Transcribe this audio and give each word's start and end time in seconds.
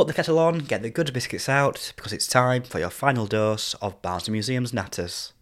put 0.00 0.06
the 0.06 0.14
kettle 0.14 0.38
on, 0.38 0.60
get 0.60 0.80
the 0.80 0.88
good 0.88 1.12
biscuits 1.12 1.46
out, 1.46 1.92
because 1.94 2.10
it's 2.10 2.26
time 2.26 2.62
for 2.62 2.78
your 2.78 2.88
final 2.88 3.26
dose 3.26 3.74
of 3.82 4.00
Barnsley 4.00 4.32
Museum's 4.32 4.72
Natters. 4.72 5.32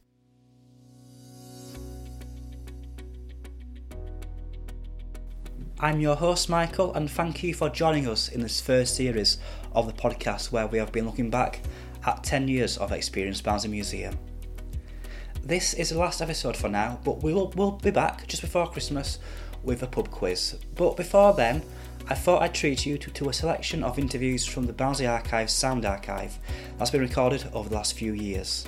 I'm 5.78 6.00
your 6.00 6.16
host, 6.16 6.48
Michael, 6.48 6.92
and 6.94 7.08
thank 7.08 7.44
you 7.44 7.54
for 7.54 7.70
joining 7.70 8.08
us 8.08 8.30
in 8.30 8.40
this 8.40 8.60
first 8.60 8.96
series 8.96 9.38
of 9.74 9.86
the 9.86 9.92
podcast 9.92 10.50
where 10.50 10.66
we 10.66 10.78
have 10.78 10.90
been 10.90 11.06
looking 11.06 11.30
back 11.30 11.60
at 12.04 12.24
10 12.24 12.48
years 12.48 12.78
of 12.78 12.90
experience 12.90 13.40
Barnsley 13.40 13.70
Museum. 13.70 14.18
This 15.44 15.72
is 15.72 15.90
the 15.90 15.98
last 15.98 16.20
episode 16.20 16.56
for 16.56 16.68
now, 16.68 16.98
but 17.04 17.22
we 17.22 17.32
will 17.32 17.52
we'll 17.54 17.70
be 17.70 17.92
back 17.92 18.26
just 18.26 18.42
before 18.42 18.68
Christmas 18.68 19.20
with 19.62 19.84
a 19.84 19.86
pub 19.86 20.10
quiz. 20.10 20.56
But 20.74 20.96
before 20.96 21.32
then, 21.32 21.62
I 22.10 22.14
thought 22.14 22.40
I'd 22.40 22.54
treat 22.54 22.86
you 22.86 22.96
to, 22.96 23.10
to 23.10 23.28
a 23.28 23.32
selection 23.34 23.84
of 23.84 23.98
interviews 23.98 24.46
from 24.46 24.64
the 24.64 24.72
Barnsley 24.72 25.06
Archives 25.06 25.52
Sound 25.52 25.84
Archive 25.84 26.38
that's 26.78 26.90
been 26.90 27.02
recorded 27.02 27.46
over 27.52 27.68
the 27.68 27.74
last 27.74 27.92
few 27.92 28.14
years. 28.14 28.66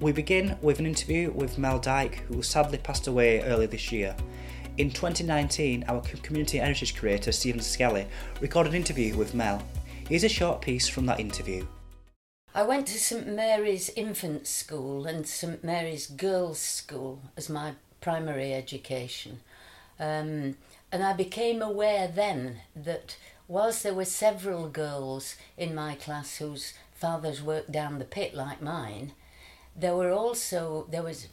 We 0.00 0.12
begin 0.12 0.58
with 0.60 0.78
an 0.78 0.84
interview 0.84 1.30
with 1.30 1.56
Mel 1.56 1.78
Dyke, 1.78 2.16
who 2.28 2.42
sadly 2.42 2.76
passed 2.76 3.06
away 3.06 3.40
earlier 3.40 3.66
this 3.66 3.90
year. 3.90 4.14
In 4.76 4.90
2019, 4.90 5.86
our 5.88 6.02
community 6.22 6.58
heritage 6.58 6.94
creator 6.94 7.32
Stephen 7.32 7.62
Skelly 7.62 8.06
recorded 8.42 8.74
an 8.74 8.76
interview 8.76 9.16
with 9.16 9.32
Mel. 9.32 9.62
Here's 10.06 10.22
a 10.22 10.28
short 10.28 10.60
piece 10.60 10.86
from 10.86 11.06
that 11.06 11.18
interview. 11.18 11.66
I 12.54 12.62
went 12.62 12.86
to 12.88 12.98
St 12.98 13.26
Mary's 13.26 13.88
Infant 13.96 14.46
School 14.46 15.06
and 15.06 15.26
St 15.26 15.64
Mary's 15.64 16.06
Girls' 16.08 16.58
School 16.58 17.22
as 17.38 17.48
my 17.48 17.72
primary 18.02 18.52
education. 18.52 19.40
Um, 20.00 20.56
and 20.92 21.02
I 21.02 21.12
became 21.12 21.60
aware 21.60 22.08
then 22.08 22.60
that 22.76 23.16
whilst 23.46 23.82
there 23.82 23.94
were 23.94 24.04
several 24.04 24.68
girls 24.68 25.36
in 25.56 25.74
my 25.74 25.94
class 25.94 26.36
whose 26.36 26.74
fathers 26.94 27.42
worked 27.42 27.72
down 27.72 27.98
the 27.98 28.04
pit 28.04 28.34
like 28.34 28.62
mine, 28.62 29.12
there 29.76 29.94
were 29.94 30.10
also 30.10 30.86
there 30.90 31.02
was 31.02 31.28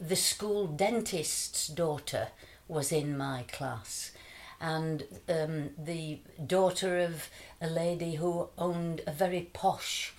the 0.00 0.16
school 0.16 0.66
dentist's 0.66 1.66
daughter 1.66 2.28
was 2.68 2.92
in 2.92 3.16
my 3.16 3.44
class. 3.50 4.12
And 4.60 5.04
um, 5.28 5.70
the 5.78 6.20
daughter 6.46 6.98
of 6.98 7.28
a 7.60 7.66
lady 7.66 8.16
who 8.16 8.48
owned 8.58 9.00
a 9.06 9.12
very 9.12 9.48
posh 9.52 10.12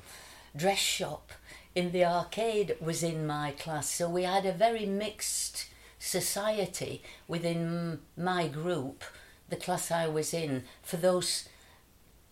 dress 0.55 0.79
shop 0.79 1.31
in 1.75 1.91
the 1.91 2.03
arcade 2.03 2.75
was 2.81 3.03
in 3.03 3.25
my 3.25 3.51
class. 3.51 3.89
So 3.89 4.09
we 4.09 4.23
had 4.23 4.45
a 4.45 4.51
very 4.51 4.85
mixed 4.85 5.67
society 6.01 7.03
within 7.27 7.99
my 8.17 8.47
group 8.47 9.03
the 9.49 9.55
class 9.55 9.91
I 9.91 10.07
was 10.07 10.33
in 10.33 10.63
for 10.81 10.97
those 10.97 11.47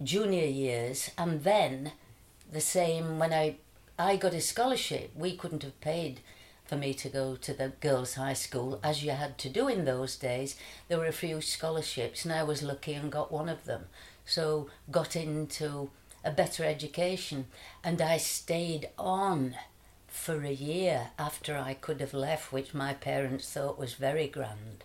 junior 0.02 0.46
years 0.46 1.12
and 1.18 1.44
then 1.44 1.92
the 2.52 2.62
same 2.62 3.20
when 3.20 3.32
I 3.32 3.58
I 4.00 4.16
got 4.16 4.34
a 4.34 4.40
scholarship. 4.40 5.12
We 5.14 5.36
couldn't 5.36 5.64
have 5.64 5.80
paid 5.82 6.22
for 6.66 6.78
me 6.78 6.94
to 6.94 7.10
go 7.10 7.36
to 7.36 7.54
the 7.54 7.74
girls' 7.82 8.14
high 8.14 8.34
school 8.34 8.80
as 8.82 9.04
you 9.04 9.12
had 9.12 9.38
to 9.40 9.50
do 9.50 9.68
in 9.68 9.84
those 9.84 10.16
days. 10.16 10.56
There 10.88 10.98
were 10.98 11.06
a 11.06 11.12
few 11.12 11.42
scholarships, 11.42 12.24
and 12.24 12.34
I 12.34 12.44
was 12.44 12.64
lucky 12.64 12.94
and 12.94 13.12
got 13.12 13.30
one 13.30 13.50
of 13.50 13.66
them. 13.66 13.88
So, 14.26 14.70
got 14.90 15.18
into 15.18 15.90
a 16.24 16.32
better 16.32 16.64
education, 16.64 17.48
and 17.84 18.02
I 18.02 18.16
stayed 18.16 18.88
on 18.98 19.56
for 20.10 20.44
a 20.44 20.52
year 20.52 21.12
after 21.18 21.58
I 21.58 21.74
could 21.74 22.02
have 22.02 22.14
left, 22.14 22.52
which 22.52 22.74
my 22.74 22.94
parents 22.94 23.52
thought 23.52 23.80
was 23.80 23.94
very 23.94 24.28
grand. 24.28 24.84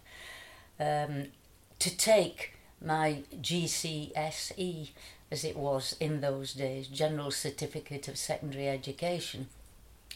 Um, 0.78 1.26
to 1.78 1.96
take 1.96 2.54
my 2.80 3.22
GCSE 3.40 4.90
as 5.30 5.44
it 5.44 5.56
was 5.56 5.96
in 5.98 6.20
those 6.20 6.54
days, 6.54 6.86
General 6.86 7.30
Certificate 7.30 8.08
of 8.08 8.16
Secondary 8.16 8.68
Education. 8.68 9.48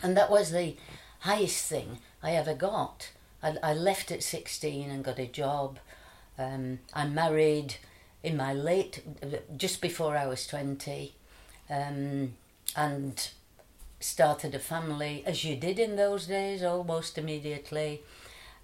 And 0.02 0.16
that 0.16 0.30
was 0.30 0.52
the 0.52 0.76
highest 1.20 1.66
thing 1.66 1.98
I 2.22 2.32
ever 2.32 2.54
got. 2.54 3.10
I, 3.42 3.56
I 3.62 3.74
left 3.74 4.10
at 4.10 4.22
16 4.22 4.90
and 4.90 5.04
got 5.04 5.18
a 5.18 5.26
job. 5.26 5.78
Um, 6.38 6.80
I 6.94 7.06
married 7.06 7.76
in 8.22 8.36
my 8.36 8.52
late, 8.52 9.02
just 9.56 9.80
before 9.80 10.16
I 10.16 10.26
was 10.26 10.46
20, 10.46 11.14
um, 11.70 12.34
and 12.76 13.30
started 14.00 14.54
a 14.54 14.58
family, 14.58 15.22
as 15.26 15.44
you 15.44 15.56
did 15.56 15.78
in 15.78 15.96
those 15.96 16.26
days, 16.26 16.62
almost 16.62 17.18
immediately. 17.18 18.02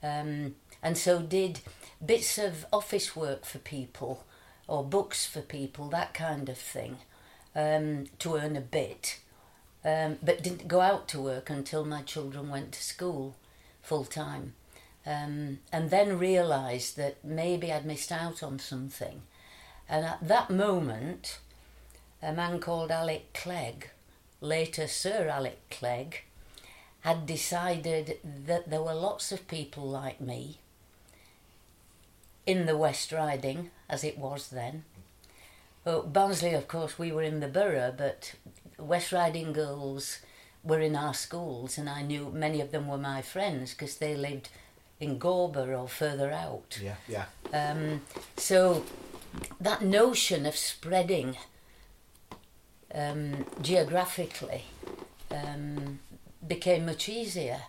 Um, 0.02 0.54
and 0.82 0.96
so 0.96 1.20
did 1.20 1.60
bits 2.04 2.38
of 2.38 2.66
office 2.72 3.16
work 3.16 3.44
for 3.44 3.58
people 3.58 4.24
or 4.66 4.84
books 4.84 5.26
for 5.26 5.40
people, 5.40 5.88
that 5.88 6.14
kind 6.14 6.48
of 6.48 6.58
thing, 6.58 6.98
um, 7.54 8.06
to 8.18 8.36
earn 8.36 8.56
a 8.56 8.60
bit. 8.60 9.18
Um, 9.84 10.18
but 10.22 10.42
didn't 10.42 10.68
go 10.68 10.80
out 10.80 11.08
to 11.08 11.20
work 11.20 11.50
until 11.50 11.84
my 11.84 12.00
children 12.02 12.48
went 12.48 12.72
to 12.72 12.82
school 12.82 13.36
full 13.82 14.04
time. 14.04 14.54
Um, 15.06 15.58
and 15.70 15.90
then 15.90 16.18
realised 16.18 16.96
that 16.96 17.22
maybe 17.22 17.70
I'd 17.70 17.84
missed 17.84 18.10
out 18.10 18.42
on 18.42 18.58
something. 18.58 19.20
And 19.86 20.06
at 20.06 20.26
that 20.26 20.48
moment, 20.48 21.40
a 22.22 22.32
man 22.32 22.58
called 22.58 22.90
Alec 22.90 23.34
Clegg, 23.34 23.90
later 24.44 24.86
Sir 24.86 25.28
Alec 25.28 25.58
Clegg, 25.70 26.22
had 27.00 27.26
decided 27.26 28.18
that 28.24 28.70
there 28.70 28.82
were 28.82 28.94
lots 28.94 29.32
of 29.32 29.48
people 29.48 29.84
like 29.88 30.20
me 30.20 30.58
in 32.46 32.66
the 32.66 32.76
West 32.76 33.12
Riding, 33.12 33.70
as 33.88 34.04
it 34.04 34.18
was 34.18 34.48
then. 34.48 34.84
Well, 35.84 36.02
Barnsley, 36.02 36.54
of 36.54 36.68
course, 36.68 36.98
we 36.98 37.12
were 37.12 37.22
in 37.22 37.40
the 37.40 37.48
borough, 37.48 37.94
but 37.96 38.34
West 38.78 39.12
Riding 39.12 39.52
girls 39.52 40.18
were 40.62 40.80
in 40.80 40.96
our 40.96 41.14
schools, 41.14 41.76
and 41.76 41.88
I 41.88 42.02
knew 42.02 42.30
many 42.30 42.60
of 42.60 42.70
them 42.70 42.88
were 42.88 42.98
my 42.98 43.22
friends 43.22 43.72
because 43.72 43.96
they 43.96 44.14
lived 44.14 44.48
in 45.00 45.18
Gawber 45.18 45.78
or 45.78 45.88
further 45.88 46.30
out. 46.30 46.78
Yeah, 46.82 46.96
yeah. 47.06 47.26
Um, 47.52 48.02
so 48.36 48.84
that 49.60 49.82
notion 49.82 50.46
of 50.46 50.56
spreading 50.56 51.36
um, 52.94 53.44
geographically 53.60 54.64
um, 55.30 55.98
became 56.46 56.86
much 56.86 57.08
easier. 57.08 57.62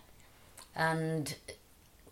And 0.76 1.36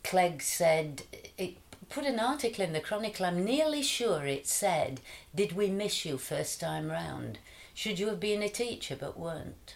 Clegg 0.03 0.41
said 0.41 1.03
it 1.37 1.55
put 1.89 2.05
an 2.05 2.19
article 2.19 2.63
in 2.63 2.73
the 2.73 2.79
Chronicle. 2.79 3.25
I'm 3.25 3.45
nearly 3.45 3.83
sure 3.83 4.25
it 4.25 4.47
said, 4.47 4.99
Did 5.35 5.51
we 5.51 5.69
miss 5.69 6.05
you 6.05 6.17
first 6.17 6.59
time 6.59 6.89
round? 6.89 7.37
Should 7.73 7.99
you 7.99 8.07
have 8.07 8.19
been 8.19 8.41
a 8.41 8.49
teacher 8.49 8.95
but 8.99 9.19
weren't? 9.19 9.75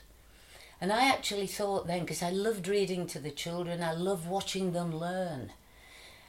And 0.80 0.92
I 0.92 1.08
actually 1.08 1.48
thought 1.48 1.88
then, 1.88 2.02
because 2.02 2.22
I 2.22 2.30
loved 2.30 2.68
reading 2.68 3.08
to 3.08 3.20
the 3.20 3.32
children, 3.32 3.82
I 3.82 3.94
loved 3.94 4.28
watching 4.28 4.74
them 4.74 4.96
learn 4.96 5.52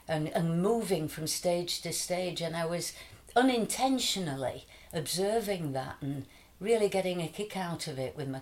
and, 0.07 0.29
and 0.29 0.63
moving 0.63 1.09
from 1.09 1.27
stage 1.27 1.83
to 1.83 1.93
stage. 1.93 2.41
And 2.41 2.57
I 2.57 2.65
was 2.65 2.93
unintentionally 3.37 4.67
observing 4.93 5.73
that 5.73 5.97
and 6.01 6.25
really 6.61 6.89
getting 6.89 7.21
a 7.23 7.29
kick 7.29 7.57
out 7.57 7.87
of 7.87 7.99
it 7.99 8.17
with 8.17 8.29
my, 8.29 8.41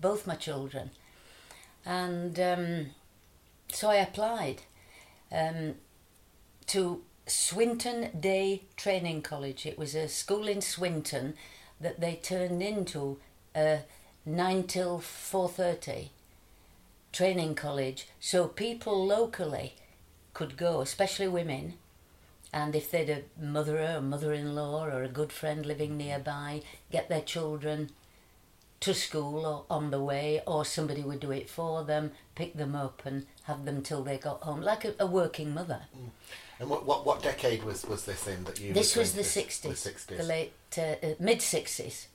both 0.00 0.26
my 0.26 0.34
children. 0.34 0.90
And 1.84 2.38
um, 2.40 2.86
so 3.68 3.90
I 3.90 3.96
applied. 3.96 4.62
Um, 5.30 5.74
to 6.66 7.02
Swinton 7.26 8.10
Day 8.18 8.62
Training 8.76 9.22
College. 9.22 9.66
It 9.66 9.78
was 9.78 9.94
a 9.94 10.08
school 10.08 10.48
in 10.48 10.60
Swinton 10.60 11.34
that 11.80 12.00
they 12.00 12.16
turned 12.16 12.62
into 12.62 13.18
a 13.54 13.80
9 14.26 14.62
till 14.64 14.98
4.30 15.00 16.08
training 17.12 17.54
college 17.54 18.08
so 18.18 18.48
people 18.48 19.06
locally 19.06 19.74
could 20.32 20.56
go, 20.56 20.80
especially 20.80 21.28
women, 21.28 21.74
and 22.54 22.76
if 22.76 22.88
they'd 22.88 23.10
a 23.10 23.22
mother 23.36 23.80
or 23.80 24.00
mother-in-law 24.00 24.84
or 24.84 25.02
a 25.02 25.08
good 25.08 25.32
friend 25.32 25.66
living 25.66 25.96
nearby, 25.96 26.62
get 26.92 27.08
their 27.08 27.20
children 27.20 27.90
to 28.78 28.94
school 28.94 29.44
or 29.44 29.64
on 29.68 29.90
the 29.90 30.00
way, 30.00 30.40
or 30.46 30.64
somebody 30.64 31.02
would 31.02 31.18
do 31.18 31.32
it 31.32 31.50
for 31.50 31.82
them, 31.82 32.12
pick 32.36 32.54
them 32.54 32.76
up 32.76 33.02
and 33.04 33.26
have 33.44 33.64
them 33.64 33.82
till 33.82 34.04
they 34.04 34.18
got 34.18 34.40
home, 34.44 34.60
like 34.60 34.84
a, 34.84 34.94
a 35.00 35.06
working 35.06 35.52
mother. 35.52 35.80
Mm. 35.96 36.10
And 36.60 36.70
what, 36.70 36.86
what, 36.86 37.04
what 37.04 37.22
decade 37.22 37.64
was, 37.64 37.84
was 37.84 38.04
this 38.04 38.28
in 38.28 38.44
that 38.44 38.60
you? 38.60 38.72
This 38.72 38.94
was 38.94 39.14
the 39.14 39.22
60s, 39.22 40.06
the 40.06 40.14
the 40.14 40.22
late 40.22 40.52
uh, 40.78 40.94
uh, 41.04 41.14
mid 41.18 41.40
60s. 41.40 42.06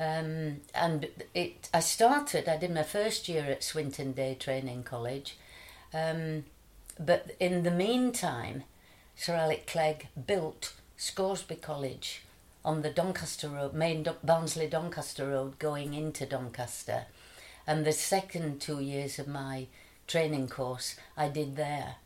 Um, 0.00 0.62
and 0.74 1.08
it, 1.34 1.68
I 1.74 1.80
started. 1.80 2.48
I 2.48 2.56
did 2.56 2.72
my 2.72 2.84
first 2.84 3.28
year 3.28 3.44
at 3.44 3.62
Swinton 3.62 4.12
Day 4.12 4.34
Training 4.40 4.84
College, 4.84 5.36
um, 5.92 6.44
but 6.98 7.36
in 7.38 7.64
the 7.64 7.70
meantime, 7.70 8.64
Sir 9.20 9.34
Alec 9.34 9.66
Clegg 9.66 10.06
built 10.28 10.74
Scawsby 10.96 11.60
College 11.60 12.22
on 12.64 12.82
the 12.82 12.90
Doncaster 12.90 13.48
Road, 13.48 13.74
main 13.74 14.04
Do- 14.04 14.14
Barnsley 14.22 14.68
Doncaster 14.68 15.26
Road, 15.26 15.58
going 15.58 15.92
into 15.92 16.24
Doncaster, 16.24 17.06
and 17.66 17.84
the 17.84 17.90
second 17.90 18.60
two 18.60 18.78
years 18.78 19.18
of 19.18 19.26
my 19.26 19.66
training 20.06 20.46
course 20.46 20.94
I 21.16 21.30
did 21.30 21.56
there. 21.56 21.96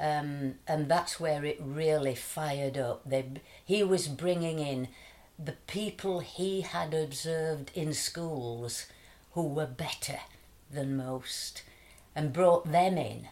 Um, 0.00 0.54
and 0.66 0.88
that's 0.88 1.20
where 1.20 1.44
it 1.44 1.60
really 1.60 2.14
fired 2.14 2.78
up. 2.78 3.02
They, 3.04 3.26
he 3.62 3.82
was 3.82 4.08
bringing 4.08 4.58
in 4.58 4.88
the 5.38 5.56
people 5.66 6.20
he 6.20 6.62
had 6.62 6.94
observed 6.94 7.72
in 7.74 7.92
schools 7.92 8.86
who 9.32 9.46
were 9.46 9.66
better 9.66 10.20
than 10.72 10.96
most 10.96 11.62
and 12.16 12.32
brought 12.32 12.72
them 12.72 12.96
in 12.96 13.28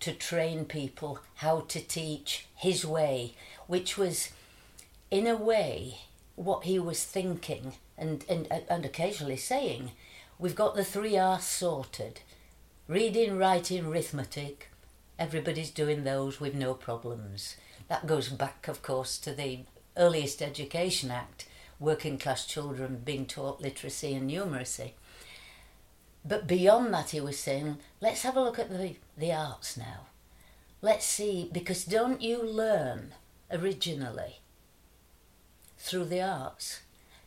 to 0.00 0.12
train 0.12 0.64
people 0.64 1.20
how 1.36 1.60
to 1.60 1.80
teach 1.80 2.46
his 2.56 2.84
way, 2.84 3.34
which 3.66 3.96
was, 3.96 4.30
in 5.10 5.26
a 5.26 5.36
way, 5.36 5.98
what 6.36 6.64
he 6.64 6.78
was 6.78 7.04
thinking 7.04 7.74
and, 7.98 8.24
and, 8.28 8.48
and 8.68 8.84
occasionally 8.84 9.36
saying. 9.36 9.92
We've 10.38 10.54
got 10.54 10.74
the 10.74 10.84
three 10.84 11.18
R's 11.18 11.44
sorted 11.44 12.20
reading, 12.88 13.38
writing, 13.38 13.86
arithmetic. 13.86 14.68
Everybody's 15.16 15.70
doing 15.70 16.02
those 16.02 16.40
with 16.40 16.56
no 16.56 16.74
problems. 16.74 17.56
That 17.86 18.06
goes 18.06 18.30
back, 18.30 18.66
of 18.66 18.82
course, 18.82 19.16
to 19.18 19.32
the 19.32 19.60
Earliest 19.96 20.42
Education 20.42 21.10
Act, 21.10 21.46
working 21.78 22.18
class 22.18 22.44
children 22.46 23.02
being 23.04 23.26
taught 23.26 23.60
literacy 23.60 24.14
and 24.14 24.28
numeracy. 24.28 24.92
But 26.24 26.46
beyond 26.46 26.92
that, 26.92 27.10
he 27.10 27.20
was 27.20 27.38
saying, 27.38 27.78
let's 28.00 28.22
have 28.22 28.36
a 28.36 28.42
look 28.42 28.58
at 28.58 28.70
the, 28.70 28.96
the 29.16 29.32
arts 29.32 29.76
now. 29.76 30.06
Let's 30.82 31.04
see, 31.04 31.48
because 31.52 31.84
don't 31.84 32.22
you 32.22 32.42
learn 32.42 33.14
originally 33.50 34.40
through 35.78 36.06
the 36.06 36.22
arts? 36.22 36.80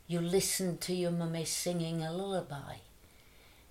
You 0.07 0.19
listen 0.19 0.77
to 0.79 0.93
your 0.93 1.11
mummy 1.11 1.45
singing 1.45 2.03
a 2.03 2.11
lullaby. 2.11 2.77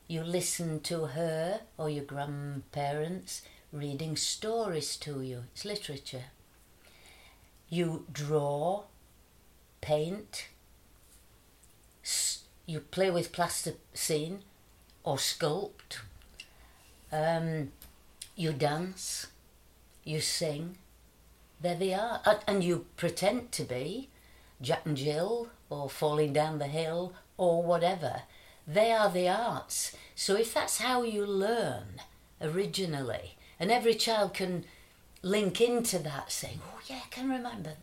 You 0.09 0.23
listen 0.23 0.81
to 0.81 1.07
her 1.07 1.63
or 1.79 1.89
your 1.89 2.05
grandparents 2.05 3.43
reading 3.73 4.17
stories 4.17 4.97
to 4.99 5.23
you. 5.23 5.45
It's 5.53 5.65
literature. 5.65 6.25
You 7.69 8.07
draw, 8.13 8.85
paint, 9.81 10.49
you 12.67 12.81
play 12.81 13.11
with 13.11 13.33
plasticine 13.33 14.43
or 15.05 15.17
sculpt. 15.17 15.99
Um, 17.11 17.73
you 18.37 18.53
dance, 18.53 19.27
you 20.05 20.21
sing. 20.21 20.79
There 21.61 21.77
they 21.77 21.95
are. 21.95 22.21
And 22.47 22.65
you 22.65 22.87
pretend 22.97 23.53
to 23.53 23.65
be 23.65 24.09
Jack 24.61 24.83
and 24.85 24.97
Jill 24.97 25.49
or 25.71 25.89
Falling 25.89 26.33
Down 26.33 26.59
the 26.59 26.67
Hill 26.67 27.13
or 27.37 27.63
whatever. 27.63 28.23
They 28.67 28.93
are 28.93 29.11
the 29.11 29.29
arts. 29.29 29.97
So 30.15 30.37
if 30.37 30.55
that's 30.55 30.79
how 30.79 31.03
you 31.03 31.27
learn 31.27 32.01
originally, 32.41 33.37
and 33.59 33.71
every 33.71 33.95
child 33.95 34.35
can 34.35 34.65
link 35.23 35.61
into 35.61 35.99
that, 36.01 36.33
saying, 36.33 36.61
oh, 36.65 36.81
yeah, 36.87 37.01
I 37.05 37.09
can 37.11 37.29
remember, 37.29 37.75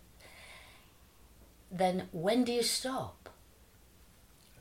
then 1.71 2.07
when 2.11 2.43
do 2.43 2.51
you 2.51 2.63
stop? 2.63 3.29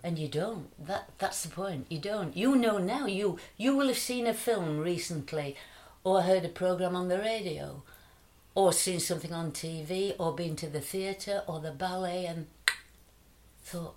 And 0.02 0.18
you 0.18 0.28
don't. 0.28 0.68
That 0.84 1.10
that's 1.18 1.42
the 1.42 1.48
point. 1.48 1.86
You 1.90 1.98
don't. 1.98 2.36
You 2.36 2.56
know 2.56 2.78
now. 2.78 3.06
You 3.06 3.38
you 3.56 3.76
will 3.76 3.88
have 3.88 3.98
seen 3.98 4.26
a 4.26 4.34
film 4.34 4.78
recently, 4.78 5.56
or 6.04 6.22
heard 6.22 6.44
a 6.44 6.48
program 6.48 6.94
on 6.94 7.08
the 7.08 7.18
radio, 7.18 7.82
or 8.54 8.72
seen 8.72 9.00
something 9.00 9.32
on 9.32 9.52
TV, 9.52 10.14
or 10.18 10.34
been 10.34 10.56
to 10.56 10.68
the 10.68 10.80
theatre 10.80 11.42
or 11.46 11.60
the 11.60 11.72
ballet, 11.72 12.26
and 12.26 12.46
thought, 13.62 13.96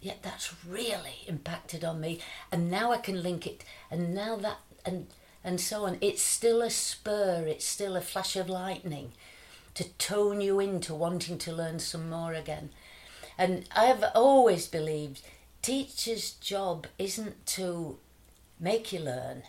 yeah, 0.00 0.14
that's 0.22 0.54
really 0.66 1.24
impacted 1.26 1.84
on 1.84 2.00
me. 2.00 2.20
And 2.52 2.70
now 2.70 2.92
I 2.92 2.98
can 2.98 3.22
link 3.22 3.46
it. 3.46 3.64
And 3.90 4.14
now 4.14 4.36
that 4.36 4.58
and 4.84 5.06
and 5.42 5.60
so 5.60 5.84
on. 5.84 5.98
It's 6.00 6.22
still 6.22 6.62
a 6.62 6.70
spur, 6.70 7.44
it's 7.46 7.64
still 7.64 7.96
a 7.96 8.00
flash 8.00 8.36
of 8.36 8.48
lightning 8.48 9.12
to 9.74 9.88
tone 9.94 10.40
you 10.40 10.60
into 10.60 10.94
wanting 10.94 11.38
to 11.38 11.52
learn 11.52 11.78
some 11.78 12.10
more 12.10 12.34
again. 12.34 12.70
And 13.40 13.64
I've 13.74 14.04
always 14.14 14.68
believed 14.68 15.22
teacher's 15.62 16.32
job 16.32 16.86
isn't 16.98 17.46
to 17.46 17.96
make 18.60 18.92
you 18.92 19.00
learn, 19.00 19.44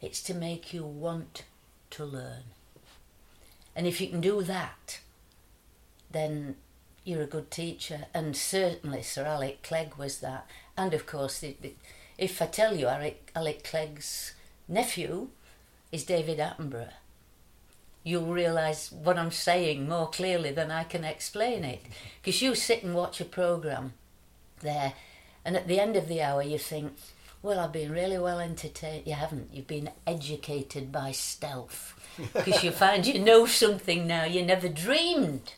it's 0.00 0.22
to 0.22 0.34
make 0.34 0.72
you 0.72 0.82
want 0.82 1.44
to 1.90 2.06
learn. 2.06 2.44
And 3.76 3.86
if 3.86 4.00
you 4.00 4.08
can 4.08 4.22
do 4.22 4.40
that, 4.44 5.00
then 6.10 6.56
you're 7.04 7.20
a 7.20 7.26
good 7.26 7.50
teacher. 7.50 8.06
And 8.14 8.34
certainly 8.34 9.02
Sir 9.02 9.26
Alec 9.26 9.62
Clegg 9.62 9.96
was 9.98 10.20
that. 10.20 10.48
And 10.74 10.94
of 10.94 11.04
course, 11.04 11.44
if 12.16 12.40
I 12.40 12.46
tell 12.46 12.74
you 12.74 12.86
Alec, 12.86 13.30
Alec 13.36 13.62
Clegg's 13.62 14.32
nephew 14.66 15.28
is 15.92 16.04
David 16.04 16.38
Attenborough, 16.38 16.94
you'll 18.08 18.32
realise 18.32 18.90
what 18.90 19.18
I'm 19.18 19.30
saying 19.30 19.86
more 19.86 20.08
clearly 20.08 20.50
than 20.50 20.70
I 20.70 20.84
can 20.84 21.04
explain 21.04 21.62
it. 21.62 21.82
Because 22.22 22.40
you 22.40 22.54
sit 22.54 22.82
and 22.82 22.94
watch 22.94 23.20
a 23.20 23.24
programme 23.24 23.92
there, 24.62 24.94
and 25.44 25.56
at 25.56 25.68
the 25.68 25.78
end 25.78 25.94
of 25.94 26.08
the 26.08 26.22
hour, 26.22 26.42
you 26.42 26.58
think, 26.58 26.94
well, 27.42 27.60
I've 27.60 27.72
been 27.72 27.92
really 27.92 28.18
well 28.18 28.40
entertained. 28.40 29.06
You 29.06 29.12
haven't. 29.12 29.50
You've 29.52 29.66
been 29.66 29.90
educated 30.06 30.90
by 30.90 31.12
stealth. 31.12 31.94
Because 32.34 32.64
you 32.64 32.72
find 32.72 33.06
you 33.06 33.20
know 33.20 33.46
something 33.46 34.04
now 34.04 34.24
you 34.24 34.44
never 34.44 34.68
dreamed 34.68 35.52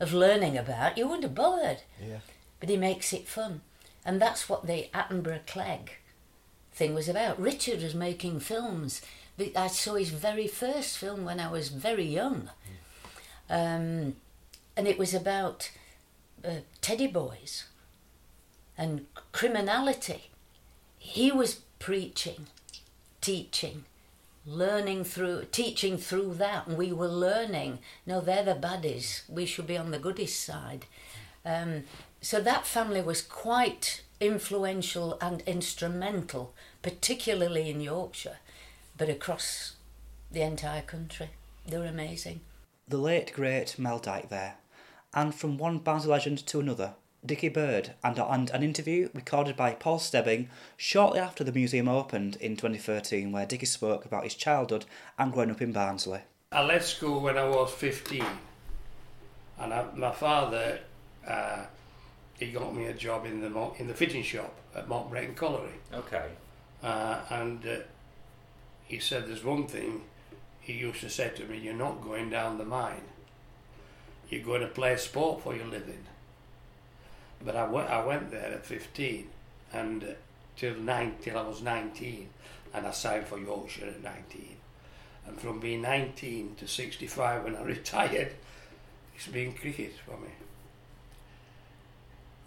of 0.00 0.14
learning 0.14 0.56
about. 0.56 0.96
You 0.96 1.06
wouldn't 1.06 1.24
have 1.24 1.34
bothered. 1.34 1.82
Yeah. 2.00 2.20
But 2.58 2.70
he 2.70 2.78
makes 2.78 3.12
it 3.12 3.28
fun. 3.28 3.60
And 4.02 4.22
that's 4.22 4.48
what 4.48 4.66
the 4.66 4.88
Attenborough 4.94 5.46
Clegg 5.46 5.98
thing 6.72 6.94
was 6.94 7.06
about. 7.06 7.38
Richard 7.38 7.82
was 7.82 7.94
making 7.94 8.40
films. 8.40 9.02
I 9.56 9.66
saw 9.68 9.94
his 9.94 10.10
very 10.10 10.46
first 10.46 10.98
film 10.98 11.24
when 11.24 11.40
I 11.40 11.50
was 11.50 11.68
very 11.68 12.04
young. 12.04 12.50
Um, 13.50 14.16
and 14.76 14.86
it 14.86 14.98
was 14.98 15.14
about 15.14 15.70
uh, 16.44 16.60
teddy 16.80 17.06
boys 17.06 17.64
and 18.76 19.06
criminality. 19.32 20.30
He 20.98 21.30
was 21.30 21.60
preaching, 21.78 22.46
teaching, 23.20 23.84
learning 24.46 25.04
through, 25.04 25.46
teaching 25.52 25.98
through 25.98 26.34
that, 26.34 26.66
and 26.66 26.76
we 26.76 26.92
were 26.92 27.08
learning. 27.08 27.78
No, 28.06 28.20
they're 28.20 28.44
the 28.44 28.54
baddies. 28.54 29.22
We 29.28 29.46
should 29.46 29.66
be 29.66 29.76
on 29.76 29.90
the 29.90 29.98
goodies 29.98 30.36
side. 30.36 30.86
Um, 31.44 31.84
so 32.20 32.40
that 32.40 32.66
family 32.66 33.02
was 33.02 33.22
quite 33.22 34.02
influential 34.20 35.18
and 35.20 35.42
instrumental, 35.42 36.54
particularly 36.82 37.70
in 37.70 37.80
Yorkshire, 37.80 38.38
but 38.96 39.08
across 39.08 39.76
the 40.30 40.42
entire 40.42 40.82
country. 40.82 41.30
They 41.66 41.78
were 41.78 41.86
amazing. 41.86 42.40
The 42.88 42.98
late, 42.98 43.32
great 43.32 43.78
Mel 43.78 43.98
Dyke 43.98 44.28
there. 44.28 44.56
And 45.14 45.34
from 45.34 45.58
one 45.58 45.78
Barnsley 45.78 46.10
legend 46.10 46.46
to 46.46 46.60
another, 46.60 46.94
Dickie 47.24 47.48
Bird, 47.48 47.94
and, 48.04 48.18
and 48.18 48.50
an 48.50 48.62
interview 48.62 49.08
recorded 49.14 49.56
by 49.56 49.72
Paul 49.72 49.98
Stebbing 49.98 50.48
shortly 50.76 51.18
after 51.18 51.42
the 51.42 51.52
museum 51.52 51.88
opened 51.88 52.36
in 52.36 52.56
2013, 52.56 53.32
where 53.32 53.46
Dickie 53.46 53.66
spoke 53.66 54.04
about 54.04 54.24
his 54.24 54.34
childhood 54.34 54.84
and 55.18 55.32
growing 55.32 55.50
up 55.50 55.62
in 55.62 55.72
Barnsley. 55.72 56.20
I 56.52 56.62
left 56.64 56.86
school 56.86 57.20
when 57.20 57.36
I 57.36 57.48
was 57.48 57.72
15, 57.72 58.24
and 59.58 59.74
I, 59.74 59.86
my 59.94 60.12
father 60.12 60.78
uh, 61.26 61.64
he 62.38 62.52
got 62.52 62.74
me 62.74 62.86
a 62.86 62.92
job 62.92 63.26
in 63.26 63.40
the 63.40 63.70
in 63.78 63.86
the 63.86 63.94
fitting 63.94 64.22
shop 64.22 64.54
at 64.74 64.88
Monk 64.88 65.10
Bretton 65.10 65.34
Colliery. 65.34 65.72
Okay. 65.92 66.26
Uh, 66.82 67.20
and 67.30 67.66
uh, 67.66 67.76
he 68.86 68.98
said, 68.98 69.26
"There's 69.26 69.44
one 69.44 69.66
thing." 69.66 70.02
He 70.60 70.72
used 70.72 71.00
to 71.00 71.10
say 71.10 71.30
to 71.30 71.44
me, 71.44 71.58
"You're 71.58 71.74
not 71.74 72.02
going 72.02 72.30
down 72.30 72.58
the 72.58 72.64
mine. 72.64 73.08
You're 74.28 74.42
going 74.42 74.62
to 74.62 74.68
play 74.68 74.96
sport 74.96 75.42
for 75.42 75.54
your 75.54 75.66
living." 75.66 76.06
But 77.44 77.56
I 77.56 77.66
went, 77.68 77.88
I 77.90 78.04
went 78.04 78.30
there 78.30 78.52
at 78.52 78.64
15, 78.64 79.28
and 79.72 80.04
uh, 80.04 80.06
till 80.56 80.74
nine, 80.76 81.16
till 81.20 81.38
I 81.38 81.42
was 81.42 81.62
19, 81.62 82.28
and 82.74 82.86
I 82.86 82.90
signed 82.90 83.26
for 83.26 83.38
Yorkshire 83.38 83.86
at 83.86 84.02
19. 84.02 84.56
And 85.26 85.40
from 85.40 85.60
being 85.60 85.82
19 85.82 86.54
to 86.56 86.68
65, 86.68 87.44
when 87.44 87.56
I 87.56 87.62
retired, 87.76 88.34
it's 89.14 89.26
been 89.26 89.52
cricket 89.52 89.94
for 90.04 90.16
me. 90.18 90.28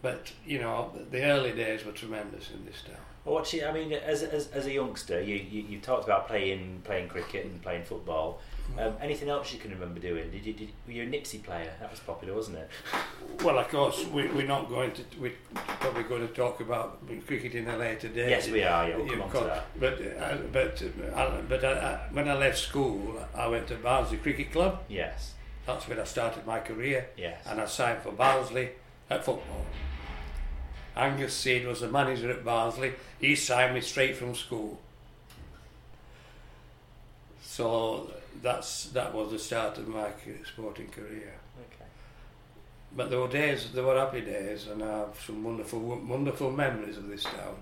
But 0.02 0.32
you 0.46 0.60
know, 0.60 0.92
the 1.12 1.24
early 1.24 1.52
days 1.52 1.86
were 1.86 1.92
tremendous 1.92 2.52
in 2.52 2.66
this 2.66 2.82
town. 2.82 2.96
Well, 3.26 3.46
you, 3.52 3.66
I 3.66 3.74
mean, 3.74 3.92
as, 3.92 4.24
as, 4.24 4.48
as 4.48 4.66
a 4.66 4.72
youngster, 4.72 5.22
you, 5.22 5.36
you, 5.36 5.62
you 5.64 5.80
talked 5.80 6.06
about 6.06 6.28
playing 6.28 6.82
playing 6.86 7.10
cricket 7.10 7.46
and 7.46 7.62
playing 7.62 7.84
football. 7.84 8.40
Mm. 8.76 8.88
Um, 8.88 8.94
anything 9.02 9.30
else 9.30 9.52
you 9.52 9.60
can 9.60 9.72
remember 9.72 10.00
doing? 10.00 10.32
Did 10.32 10.46
you, 10.46 10.54
did, 10.54 10.70
were 10.88 10.94
you 10.94 11.04
a 11.04 11.06
Nipsey 11.06 11.44
player? 11.44 11.72
That 11.80 11.92
was 11.92 12.00
popular, 12.00 12.34
wasn't 12.34 12.58
it? 12.58 12.70
Well, 13.44 13.60
of 13.60 13.68
course, 13.68 14.06
we, 14.08 14.28
we're 14.30 14.48
not 14.48 14.70
going 14.70 14.94
to. 14.94 15.04
We're 15.20 15.34
probably 15.54 16.04
going 16.04 16.28
to 16.28 16.34
talk 16.34 16.60
about 16.62 17.06
cricket 17.28 17.56
in 17.56 17.68
a 17.68 17.78
later 17.78 18.08
day. 18.08 18.30
Yes, 18.30 18.50
we 18.50 18.64
are. 18.64 18.88
Yeah, 18.88 18.98
we'll 18.98 19.08
come 19.08 19.22
on 19.22 19.32
to 19.32 19.40
that. 19.40 19.80
But 19.80 20.02
uh, 20.02 20.38
but 20.52 20.82
uh, 21.14 21.42
but 21.48 21.64
uh, 21.64 21.98
when 22.12 22.30
I 22.30 22.36
left 22.36 22.58
school, 22.58 23.20
I 23.36 23.48
went 23.48 23.68
to 23.68 23.76
Barnsley 23.76 24.18
Cricket 24.18 24.52
Club. 24.52 24.82
Yes. 24.88 25.34
That's 25.66 25.88
where 25.88 26.02
I 26.02 26.06
started 26.06 26.48
my 26.48 26.60
career. 26.62 27.10
Yes. 27.16 27.44
And 27.46 27.62
I 27.62 27.66
signed 27.66 28.02
for 28.02 28.12
Barnsley 28.12 28.70
at 29.10 29.24
football. 29.24 29.66
Angus 30.96 31.34
Seed 31.34 31.68
was 31.68 31.82
the 31.82 31.88
manager 31.88 32.30
at 32.32 32.44
Barnsley. 32.44 32.94
He 33.20 33.36
signed 33.36 33.74
me 33.74 33.82
straight 33.82 34.16
from 34.16 34.36
school. 34.36 34.80
So 37.42 38.12
that's 38.42 38.86
that 38.86 39.14
was 39.14 39.32
the 39.32 39.40
start 39.40 39.78
of 39.78 39.88
my 39.88 40.10
sporting 40.54 40.88
career. 40.88 41.34
Okay. 41.60 41.86
But 42.96 43.10
there 43.10 43.20
were 43.20 43.28
days, 43.28 43.72
there 43.74 43.84
were 43.84 43.98
happy 43.98 44.22
days, 44.22 44.68
and 44.68 44.84
I 44.84 45.00
have 45.00 45.20
some 45.26 45.44
wonderful, 45.44 45.80
wonderful 45.80 46.52
memories 46.52 46.98
of 46.98 47.08
this 47.08 47.24
town 47.24 47.56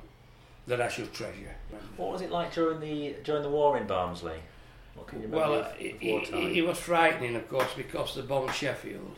that 0.68 0.82
I 0.82 0.90
should 0.90 1.14
treasure. 1.14 1.56
What 1.96 2.12
was 2.12 2.22
it 2.22 2.32
like 2.32 2.54
during 2.54 2.80
the 2.80 3.16
during 3.24 3.44
the 3.44 3.50
war 3.50 3.78
in 3.78 3.88
Barnsley? 3.88 4.40
What 4.96 5.08
can 5.08 5.22
you 5.22 5.28
Well, 5.28 5.54
of, 5.54 5.66
of 5.66 5.80
it, 5.80 5.96
it, 6.02 6.58
it 6.58 6.68
was 6.68 6.78
frightening, 6.78 7.36
of 7.36 7.48
course, 7.50 7.74
because 7.76 8.16
they 8.16 8.22
bombed 8.22 8.54
Sheffield, 8.54 9.16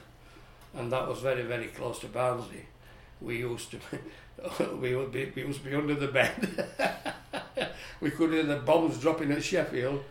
and 0.75 0.91
that 0.91 1.07
was 1.07 1.19
very, 1.19 1.43
very 1.43 1.67
close 1.67 1.99
to 1.99 2.07
Barnsley. 2.07 2.65
We 3.21 3.37
used 3.37 3.71
to, 3.71 3.79
we 4.75 4.95
would 4.95 5.11
be, 5.11 5.31
we 5.35 5.43
used 5.43 5.63
to 5.63 5.69
be 5.69 5.75
under 5.75 5.95
the 5.95 6.07
bed. 6.07 6.67
we 8.01 8.11
could 8.11 8.31
hear 8.31 8.43
the 8.43 8.57
bombs 8.57 8.99
dropping 8.99 9.31
at 9.31 9.43
Sheffield, 9.43 10.03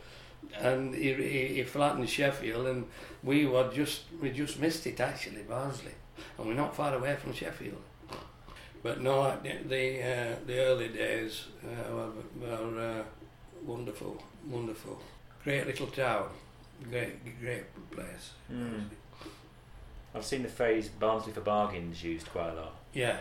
and 0.60 0.94
he, 0.94 1.14
he, 1.14 1.46
he 1.54 1.62
flattened 1.64 2.08
Sheffield, 2.08 2.66
and 2.66 2.86
we 3.22 3.46
were 3.46 3.70
just, 3.72 4.02
we 4.20 4.30
just 4.30 4.60
missed 4.60 4.86
it 4.86 5.00
actually, 5.00 5.42
Barnsley, 5.42 5.94
and 6.36 6.46
we're 6.46 6.54
not 6.54 6.76
far 6.76 6.94
away 6.94 7.16
from 7.16 7.32
Sheffield. 7.32 7.82
But 8.82 9.00
no, 9.00 9.36
the 9.42 9.56
the, 9.66 10.02
uh, 10.02 10.36
the 10.46 10.58
early 10.60 10.88
days 10.88 11.46
uh, 11.64 11.92
were, 11.92 12.10
were 12.40 12.80
uh, 12.80 13.02
wonderful, 13.64 14.22
wonderful. 14.46 15.00
Great 15.42 15.66
little 15.66 15.88
town, 15.88 16.28
great, 16.88 17.40
great 17.40 17.64
place. 17.90 18.32
Mm. 18.52 18.84
I've 20.14 20.24
seen 20.24 20.42
the 20.42 20.48
phrase 20.48 20.88
Barnsley 20.88 21.32
for 21.32 21.40
bargains 21.42 22.02
used 22.02 22.28
quite 22.30 22.50
a 22.50 22.54
lot. 22.54 22.74
Yeah. 22.92 23.18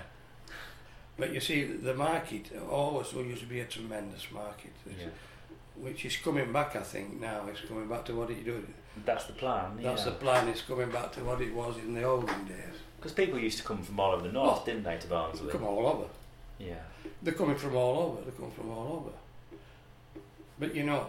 But 1.18 1.34
you 1.34 1.40
see, 1.40 1.64
the 1.64 1.94
market 1.94 2.52
always 2.70 3.12
used 3.14 3.42
to 3.42 3.48
be 3.48 3.60
a 3.60 3.66
tremendous 3.66 4.32
market, 4.32 4.72
Yeah. 4.88 5.08
which 5.76 6.06
is 6.06 6.16
coming 6.18 6.54
back, 6.54 6.76
I 6.76 6.82
think, 6.82 7.20
now. 7.20 7.46
It's 7.48 7.62
coming 7.62 7.88
back 7.88 8.06
to 8.06 8.14
what 8.16 8.30
it 8.30 8.44
did. 8.46 8.68
That's 9.06 9.26
the 9.26 9.34
plan. 9.34 9.80
That's 9.82 10.06
yeah. 10.06 10.12
the 10.12 10.18
plan, 10.18 10.48
it's 10.48 10.62
coming 10.62 10.90
back 10.92 11.12
to 11.14 11.24
what 11.24 11.42
it 11.42 11.54
was 11.54 11.78
in 11.78 11.94
the 11.94 12.04
olden 12.04 12.46
days. 12.46 12.78
Because 12.98 13.14
people 13.14 13.38
used 13.40 13.58
to 13.60 13.64
come 13.64 13.82
from 13.84 14.00
all 14.00 14.14
over 14.14 14.28
the 14.28 14.34
north, 14.34 14.60
Oh. 14.62 14.66
didn't 14.66 14.84
they, 14.84 14.98
to 14.98 15.08
Barnsley? 15.08 15.52
Come 15.52 15.64
all 15.64 15.86
over. 15.88 16.06
Yeah. 16.60 16.76
They're 17.22 17.34
coming 17.34 17.56
from 17.58 17.76
all 17.76 18.00
over. 18.00 18.22
They 18.30 18.36
come 18.38 18.52
from 18.52 18.72
all 18.72 19.04
over. 19.04 19.16
But 20.60 20.74
you 20.76 20.84
know, 20.84 21.08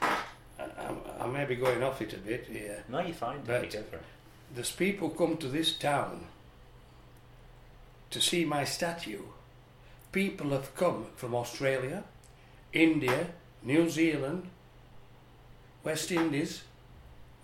I, 0.00 0.16
I, 0.58 0.94
I 1.20 1.26
may 1.28 1.44
be 1.44 1.54
going 1.56 1.82
off 1.82 2.00
it 2.02 2.12
a 2.12 2.18
bit 2.18 2.46
here. 2.50 2.82
No, 2.88 3.00
you're 3.00 3.14
fine. 3.14 3.40
But- 3.46 3.70
Take 3.70 3.90
it. 4.54 4.56
There's 4.56 4.72
people 4.72 5.10
come 5.10 5.36
to 5.38 5.48
this 5.48 5.72
town 5.72 6.26
to 8.10 8.20
see 8.20 8.44
my 8.44 8.64
statue. 8.64 9.22
People 10.12 10.50
have 10.50 10.74
come 10.76 11.06
from 11.16 11.34
Australia, 11.34 12.04
India, 12.72 13.28
New 13.62 13.90
Zealand, 13.90 14.48
West 15.82 16.12
Indies. 16.12 16.62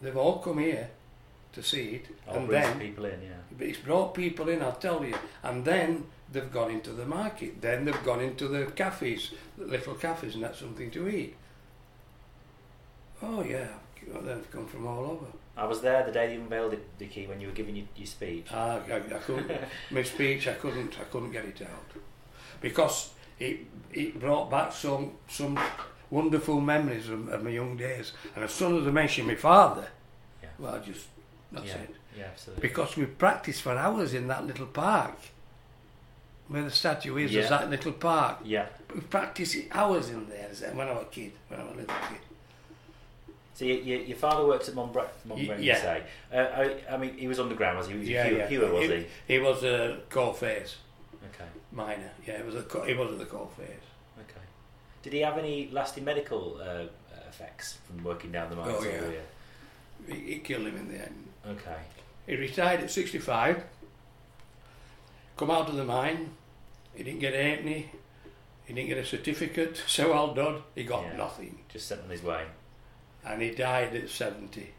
They've 0.00 0.16
all 0.16 0.38
come 0.38 0.58
here 0.58 0.90
to 1.52 1.62
see 1.62 1.96
it, 1.96 2.06
All 2.28 2.36
and 2.36 2.48
then 2.48 2.78
people 2.78 3.04
in, 3.04 3.20
yeah. 3.22 3.66
It's 3.66 3.78
brought 3.78 4.14
people 4.14 4.48
in, 4.48 4.62
I'll 4.62 4.72
tell 4.72 5.04
you. 5.04 5.16
And 5.42 5.64
then 5.64 6.04
they've 6.32 6.52
gone 6.52 6.70
into 6.70 6.92
the 6.92 7.04
market. 7.04 7.60
Then 7.60 7.84
they've 7.84 8.04
gone 8.04 8.20
into 8.20 8.46
the 8.46 8.66
cafes, 8.66 9.32
the 9.58 9.66
little 9.66 9.94
cafes, 9.94 10.36
and 10.36 10.44
that's 10.44 10.60
something 10.60 10.90
to 10.92 11.08
eat. 11.08 11.34
Oh, 13.20 13.42
yeah. 13.42 13.68
They've 14.06 14.50
come 14.50 14.66
from 14.66 14.86
all 14.86 15.04
over. 15.04 15.26
I 15.56 15.64
was 15.66 15.80
there 15.82 16.04
the 16.04 16.12
day 16.12 16.34
you 16.34 16.40
unveiled 16.40 16.72
it, 16.72 16.98
Dickie, 16.98 17.26
when 17.26 17.40
you 17.40 17.48
were 17.48 17.52
giving 17.54 17.76
your, 17.76 17.86
your 17.96 18.06
speech. 18.06 18.50
I, 18.52 18.80
I, 18.90 18.96
I 18.96 19.18
couldn't, 19.18 19.50
my 19.90 20.02
speech, 20.02 20.48
I 20.48 20.54
couldn't, 20.54 20.98
I 21.00 21.04
couldn't 21.04 21.32
get 21.32 21.44
it 21.44 21.60
out. 21.62 22.02
Because 22.60 23.10
it, 23.38 23.60
it 23.92 24.18
brought 24.20 24.50
back 24.50 24.72
some, 24.72 25.12
some 25.28 25.58
wonderful 26.10 26.60
memories 26.60 27.08
of, 27.08 27.28
of 27.28 27.42
my 27.44 27.50
young 27.50 27.76
days. 27.76 28.12
And 28.34 28.44
as 28.44 28.52
soon 28.52 28.80
as 28.80 28.86
I 28.86 28.90
mentioned 28.90 29.26
my 29.28 29.34
father, 29.34 29.88
Yeah. 30.42 30.48
well, 30.58 30.74
I 30.74 30.78
just, 30.78 31.06
that's 31.52 31.66
yeah. 31.66 31.74
it. 31.76 31.94
Yeah, 32.16 32.24
absolutely. 32.32 32.62
Because 32.68 32.96
we 32.96 33.06
practiced 33.06 33.62
for 33.62 33.72
hours 33.76 34.14
in 34.14 34.28
that 34.28 34.46
little 34.46 34.66
park. 34.66 35.16
Where 36.48 36.62
the 36.64 36.70
statue 36.70 37.16
is, 37.18 37.30
Yeah. 37.32 37.40
there's 37.40 37.50
that 37.50 37.70
little 37.70 37.92
park. 37.92 38.38
Yeah. 38.44 38.66
We 38.94 39.00
practiced 39.02 39.56
hours 39.72 40.10
in 40.10 40.28
there 40.28 40.48
when 40.74 40.88
I 40.88 40.92
was 40.92 41.02
a 41.02 41.06
kid, 41.06 41.32
when 41.48 41.60
I 41.60 41.64
was 41.64 41.72
a 41.74 41.76
little 41.76 41.94
kid. 42.08 42.18
So 43.60 43.66
your, 43.66 43.76
your, 43.80 44.00
your 44.00 44.16
father 44.16 44.46
worked 44.46 44.70
at 44.70 44.74
Montbre- 44.74 45.06
Montbreen, 45.28 45.58
you 45.58 45.64
yeah. 45.64 45.82
say? 45.82 46.02
Uh, 46.32 46.38
I, 46.38 46.94
I 46.94 46.96
mean, 46.96 47.12
he 47.18 47.28
was 47.28 47.38
underground, 47.38 47.76
was 47.76 47.88
he? 47.88 47.92
He 47.92 47.98
was 47.98 48.08
Yeah, 48.08 48.24
a 48.24 48.28
Hewer, 48.28 48.38
yeah. 48.38 48.46
Hewer, 48.48 48.72
was 48.72 48.88
he? 48.88 48.96
He, 48.96 49.06
he 49.34 49.38
was 49.38 49.62
a 49.64 49.98
coal 50.08 50.32
face 50.32 50.78
Okay, 51.34 51.44
miner. 51.70 52.10
Yeah, 52.26 52.38
he 52.38 52.42
was 52.42 52.54
a 52.54 52.86
he 52.86 52.94
was 52.94 53.12
at 53.12 53.18
the 53.18 53.26
coal 53.26 53.52
face. 53.58 53.66
okay. 54.18 54.40
Did 55.02 55.12
he 55.12 55.18
have 55.20 55.36
any 55.36 55.68
lasting 55.70 56.06
medical 56.06 56.58
uh, 56.58 56.84
effects 57.28 57.76
from 57.86 58.02
working 58.02 58.32
down 58.32 58.48
the 58.48 58.56
mines? 58.56 58.76
Oh, 58.80 58.82
yeah. 58.82 60.14
He, 60.14 60.32
he 60.32 60.38
killed 60.38 60.66
him 60.66 60.78
in 60.78 60.88
the 60.88 60.94
end. 61.02 61.28
Okay. 61.46 61.76
He 62.26 62.36
retired 62.36 62.80
at 62.80 62.90
65. 62.90 63.62
Come 65.36 65.50
out 65.50 65.68
of 65.68 65.76
the 65.76 65.84
mine. 65.84 66.30
He 66.94 67.02
didn't 67.02 67.20
get 67.20 67.34
any. 67.34 67.90
He 68.64 68.72
didn't 68.72 68.88
get 68.88 68.96
a 68.96 69.04
certificate. 69.04 69.82
So 69.86 70.12
well 70.12 70.32
done. 70.32 70.62
He 70.74 70.84
got 70.84 71.02
Yeah. 71.04 71.16
nothing. 71.18 71.58
Just 71.68 71.88
sent 71.88 72.02
on 72.02 72.08
his 72.08 72.22
way. 72.22 72.46
And 73.26 73.42
he 73.42 73.50
died 73.50 73.94
at 73.94 74.08
70, 74.08 74.70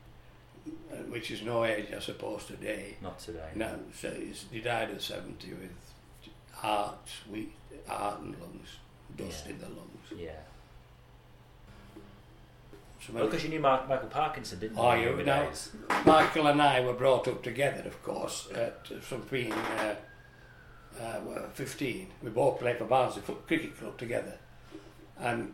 uh, 0.91 0.95
which 1.09 1.31
is 1.31 1.41
no 1.43 1.63
age, 1.65 1.87
I 1.95 1.99
suppose, 1.99 2.45
today. 2.45 2.95
Not 3.01 3.19
today. 3.19 3.49
No, 3.55 3.79
so 3.95 4.11
he 4.51 4.59
died 4.59 4.89
at 4.91 5.01
70 5.01 5.49
with 5.53 5.71
heart, 6.53 7.07
weak, 7.31 7.53
heart 7.87 8.21
and 8.21 8.35
lungs, 8.39 8.69
dust 9.17 9.45
Yeah. 9.45 9.51
in 9.53 9.59
the 9.59 9.65
lungs. 9.67 10.07
Yeah. 10.17 10.31
So 13.05 13.13
Well, 13.13 13.25
because 13.25 13.43
you 13.43 13.49
knew 13.49 13.59
Mark, 13.59 13.89
Michael 13.89 14.09
Parkinson, 14.09 14.59
didn't 14.59 14.77
you? 14.77 14.83
Oh, 14.83 14.93
you 14.93 15.15
know. 15.23 15.45
days? 15.47 15.71
Michael 16.05 16.47
and 16.47 16.61
I 16.61 16.81
were 16.81 16.93
brought 16.93 17.27
up 17.27 17.41
together, 17.41 17.81
of 17.87 18.01
course, 18.03 18.47
at 18.53 18.87
from 19.01 19.21
being 19.31 19.51
uh, 19.53 19.95
uh, 21.01 21.49
15. 21.53 22.07
We 22.21 22.29
both 22.29 22.59
played 22.59 22.77
for 22.77 22.85
Barnsley 22.85 23.23
Foot 23.23 23.47
Cricket 23.47 23.75
Club 23.77 23.97
together. 23.97 24.37
And 25.19 25.53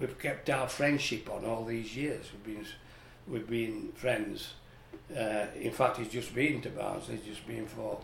we've 0.00 0.18
kept 0.18 0.50
our 0.50 0.68
friendship 0.68 1.30
on 1.30 1.44
all 1.44 1.64
these 1.64 1.96
years. 1.96 2.26
We've 2.32 2.56
been, 2.56 2.66
we've 3.28 3.48
been 3.48 3.92
friends. 3.94 4.54
Uh, 5.16 5.46
in 5.60 5.70
fact, 5.72 5.98
he's 5.98 6.08
just 6.08 6.34
been 6.34 6.60
to 6.62 6.70
Barnsley, 6.70 7.16
he's 7.16 7.34
just 7.36 7.46
been 7.46 7.66
for, 7.66 8.00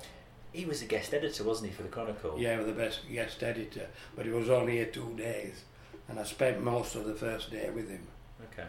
He 0.53 0.65
was 0.67 0.83
a 0.83 0.87
guest 0.87 1.15
editor, 1.15 1.45
wasn't 1.45 1.71
he, 1.71 1.77
for 1.77 1.83
the 1.83 1.89
Chronicle? 1.89 2.37
yeah, 2.39 2.63
the 2.63 2.73
best 2.73 3.01
guest 3.11 3.43
editor. 3.43 3.87
But 4.15 4.27
he 4.27 4.33
was 4.33 4.51
only 4.51 4.73
here 4.75 4.87
two 4.87 5.15
days. 5.17 5.65
And 6.09 6.21
I 6.21 6.25
spent 6.25 6.63
most 6.63 6.95
of 6.95 7.05
the 7.07 7.15
first 7.15 7.51
day 7.51 7.69
with 7.71 7.89
him. 7.89 8.07
Okay. 8.53 8.69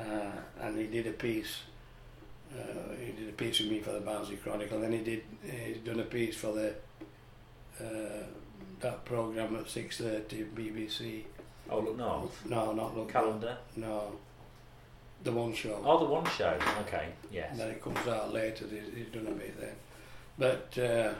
uh, 0.00 0.30
and 0.60 0.78
he 0.78 0.86
did 0.86 1.06
a 1.08 1.12
piece. 1.12 1.62
Uh, 2.52 2.94
he 3.04 3.12
did 3.12 3.28
a 3.28 3.32
piece 3.32 3.58
with 3.60 3.70
me 3.70 3.80
for 3.80 3.90
the 3.92 4.00
Barnsley 4.00 4.36
Chronicle. 4.36 4.80
Then 4.80 4.92
he 4.92 4.98
did. 5.00 5.22
He's 5.66 5.78
done 5.78 5.98
a 6.00 6.04
piece 6.04 6.36
for 6.36 6.52
the 6.52 6.74
uh, 7.80 8.24
that 8.80 9.04
program 9.04 9.56
at 9.56 9.68
six 9.68 9.98
thirty 9.98 10.44
BBC. 10.54 11.24
Oh, 11.70 11.80
look, 11.80 11.96
no. 11.96 12.30
No, 12.46 12.72
not 12.72 12.96
look. 12.96 13.12
Calendar. 13.12 13.56
No, 13.76 14.12
the 15.24 15.32
one 15.32 15.52
show. 15.52 15.80
Oh, 15.84 15.98
the 15.98 16.10
one 16.10 16.26
show. 16.26 16.58
Okay. 16.82 17.08
Yes. 17.30 17.50
And 17.52 17.60
then 17.60 17.68
it 17.70 17.82
comes 17.82 18.06
out 18.06 18.32
later. 18.32 18.66
He's, 18.66 18.94
he's 18.94 19.12
done 19.12 19.26
a 19.26 19.32
bit 19.32 19.60
then, 19.60 19.74
but. 20.38 20.78
Uh, 20.78 21.14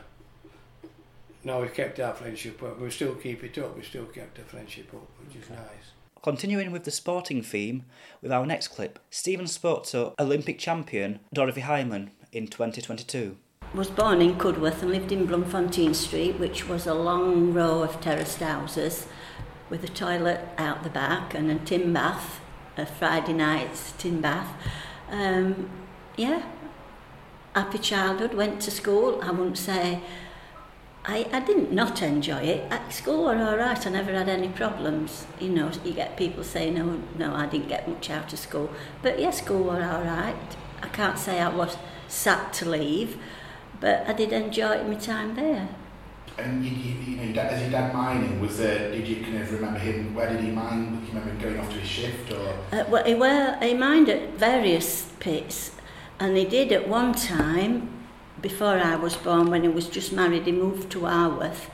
no, 1.43 1.61
we 1.61 1.69
kept 1.69 1.99
our 1.99 2.13
friendship 2.13 2.61
up. 2.63 2.79
We 2.79 2.91
still 2.91 3.15
keep 3.15 3.43
it 3.43 3.57
up. 3.57 3.77
We 3.77 3.83
still 3.83 4.05
kept 4.05 4.37
our 4.39 4.45
friendship 4.45 4.93
up, 4.93 5.07
which 5.25 5.41
is 5.41 5.49
nice. 5.49 5.93
Continuing 6.21 6.71
with 6.71 6.83
the 6.83 6.91
sporting 6.91 7.41
theme, 7.41 7.85
with 8.21 8.31
our 8.31 8.45
next 8.45 8.69
clip, 8.69 8.99
Stephen 9.09 9.47
spoke 9.47 9.85
to 9.85 10.13
Olympic 10.19 10.59
champion 10.59 11.21
Dorothy 11.33 11.61
Hyman 11.61 12.11
in 12.33 12.47
2022. 12.47 13.37
was 13.73 13.89
born 13.89 14.21
in 14.21 14.35
Cudworth 14.35 14.81
and 14.81 14.91
lived 14.91 15.13
in 15.13 15.25
Bloemfontein 15.25 15.93
Street, 15.93 16.37
which 16.37 16.67
was 16.67 16.85
a 16.85 16.93
long 16.93 17.53
row 17.53 17.83
of 17.83 18.01
terraced 18.01 18.39
houses 18.39 19.07
with 19.69 19.83
a 19.83 19.87
toilet 19.87 20.41
out 20.57 20.83
the 20.83 20.89
back 20.89 21.33
and 21.33 21.51
a 21.51 21.55
tin 21.55 21.93
bath, 21.93 22.39
a 22.77 22.85
Friday 22.85 23.33
night's 23.33 23.93
tin 23.93 24.21
bath. 24.21 24.53
Um, 25.09 25.69
yeah, 26.15 26.43
happy 27.53 27.77
childhood, 27.77 28.33
went 28.33 28.61
to 28.61 28.71
school. 28.71 29.19
I 29.21 29.31
wouldn't 29.31 29.57
say 29.57 30.01
I, 31.05 31.25
I 31.31 31.39
didn't 31.39 31.71
not 31.71 32.01
enjoy 32.01 32.41
it. 32.41 32.71
At 32.71 32.93
school 32.93 33.23
were 33.23 33.37
all 33.37 33.57
right. 33.57 33.87
I 33.87 33.89
never 33.89 34.11
had 34.11 34.29
any 34.29 34.49
problems. 34.49 35.25
You 35.39 35.49
know, 35.49 35.71
you 35.83 35.93
get 35.93 36.17
people 36.17 36.43
saying, 36.43 36.75
"No, 36.75 37.01
no, 37.17 37.33
I 37.33 37.45
didn't 37.45 37.69
get 37.69 37.87
much 37.87 38.09
out 38.09 38.31
of 38.33 38.39
school." 38.39 38.69
But 39.01 39.19
yeah, 39.19 39.31
school 39.31 39.63
were 39.63 39.83
all 39.83 40.03
right. 40.03 40.35
I 40.83 40.87
can't 40.89 41.17
say 41.17 41.39
I 41.39 41.49
was 41.49 41.77
sad 42.07 42.53
to 42.53 42.69
leave, 42.69 43.17
but 43.79 44.07
I 44.07 44.13
did 44.13 44.33
enjoy 44.33 44.83
my 44.83 44.95
time 44.95 45.35
there. 45.35 45.69
And 46.43 46.63
you, 46.63 46.71
you, 46.71 46.99
you 47.01 47.17
know, 47.17 47.23
your 47.23 47.33
dad, 47.33 47.61
your 47.61 47.71
dad 47.71 47.93
mining, 47.93 48.39
was 48.39 48.57
there, 48.57 48.91
did 48.91 49.07
you 49.07 49.23
kind 49.23 49.37
of 49.37 49.51
remember 49.51 49.79
him, 49.79 50.15
where 50.15 50.29
did 50.31 50.41
he 50.41 50.51
mine? 50.51 50.99
Do 51.01 51.11
you 51.11 51.19
remember 51.19 51.43
going 51.43 51.59
off 51.59 51.69
to 51.69 51.79
his 51.79 51.89
shift 51.89 52.31
or? 52.31 52.55
Uh, 52.71 52.85
well, 52.89 53.03
he, 53.03 53.15
were, 53.15 53.57
he 53.61 53.73
mined 53.73 54.09
at 54.09 54.33
various 54.33 55.11
pits, 55.19 55.71
and 56.19 56.37
he 56.37 56.45
did 56.45 56.71
at 56.71 56.87
one 56.87 57.13
time, 57.13 57.89
before 58.41 58.77
I 58.77 58.95
was 58.95 59.15
born, 59.15 59.49
when 59.49 59.63
he 59.63 59.69
was 59.69 59.89
just 59.89 60.13
married, 60.13 60.45
he 60.45 60.51
moved 60.51 60.89
to 60.91 61.05
Harworth 61.05 61.69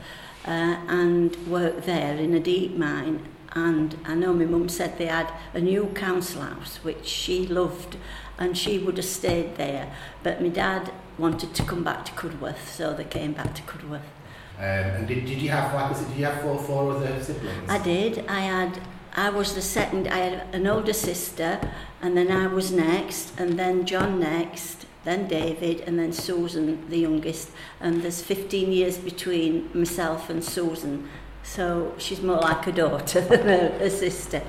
uh, 0.46 0.76
and 0.88 1.36
worked 1.46 1.86
there 1.86 2.16
in 2.16 2.34
a 2.34 2.40
deep 2.40 2.76
mine. 2.76 3.22
and 3.52 3.96
I 4.04 4.14
know 4.14 4.32
my 4.32 4.44
mum 4.44 4.68
said 4.68 4.98
they 4.98 5.06
had 5.06 5.32
a 5.54 5.60
new 5.60 5.86
council 5.94 6.42
house 6.42 6.76
which 6.84 7.06
she 7.06 7.46
loved 7.46 7.96
and 8.38 8.56
she 8.56 8.78
would 8.78 8.98
have 8.98 9.06
stayed 9.06 9.56
there 9.56 9.92
but 10.22 10.42
my 10.42 10.48
dad 10.48 10.92
wanted 11.16 11.54
to 11.54 11.62
come 11.64 11.82
back 11.82 12.04
to 12.04 12.12
Cudworth 12.12 12.68
so 12.68 12.92
they 12.92 13.04
came 13.04 13.32
back 13.32 13.54
to 13.54 13.62
Cudworth. 13.62 14.15
Um, 14.58 14.62
and 14.62 15.06
did, 15.06 15.26
did 15.26 15.40
you 15.42 15.50
have 15.50 15.74
like 15.74 15.90
was 15.90 16.00
it, 16.00 16.08
did 16.08 16.16
you 16.16 16.24
have 16.24 16.40
four 16.40 16.58
four 16.58 16.92
other 16.92 17.22
siblings? 17.22 17.68
I 17.68 17.78
did. 17.78 18.26
I 18.26 18.40
had 18.40 18.80
I 19.16 19.30
was 19.30 19.54
the 19.54 19.62
second. 19.62 20.08
I 20.08 20.18
had 20.18 20.54
an 20.54 20.66
older 20.66 20.92
sister, 20.92 21.58
and 22.02 22.16
then 22.16 22.30
I 22.30 22.46
was 22.46 22.70
next, 22.70 23.38
and 23.38 23.58
then 23.58 23.86
John 23.86 24.20
next, 24.20 24.86
then 25.04 25.26
David, 25.26 25.80
and 25.80 25.98
then 25.98 26.12
Susan, 26.12 26.88
the 26.90 26.98
youngest. 26.98 27.50
And 27.80 28.02
there's 28.02 28.22
15 28.22 28.72
years 28.72 28.98
between 28.98 29.70
myself 29.72 30.28
and 30.28 30.44
Susan, 30.44 31.08
so 31.42 31.94
she's 31.96 32.20
more 32.20 32.40
like 32.40 32.66
a 32.66 32.72
daughter 32.72 33.20
than 33.32 33.48
a, 33.48 33.84
a 33.84 33.90
sister. 33.90 34.42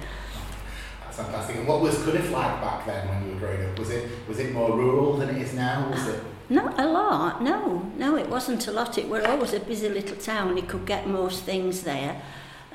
That's 1.01 1.17
fantastic. 1.17 1.55
And 1.57 1.67
what 1.67 1.81
was 1.81 1.95
Cudworth 1.95 2.31
like 2.31 2.61
back 2.61 2.85
then 2.85 3.07
when 3.07 3.25
you 3.25 3.33
were 3.33 3.39
growing 3.39 3.69
up? 3.69 3.79
Was 3.79 3.89
it 3.89 4.09
was 4.27 4.39
it 4.39 4.53
more 4.53 4.75
rural 4.75 5.17
than 5.17 5.29
it 5.29 5.41
is 5.41 5.53
now? 5.53 5.89
Was 5.89 6.07
it? 6.07 6.23
Not 6.49 6.79
a 6.79 6.87
lot, 6.87 7.41
no, 7.43 7.91
no, 7.97 8.15
it 8.15 8.29
wasn't 8.29 8.67
a 8.67 8.71
lot. 8.71 8.97
It 8.97 9.09
were 9.09 9.25
always 9.27 9.53
a 9.53 9.59
busy 9.59 9.89
little 9.89 10.15
town. 10.15 10.55
You 10.55 10.63
could 10.63 10.85
get 10.85 11.05
most 11.07 11.43
things 11.43 11.83
there. 11.83 12.21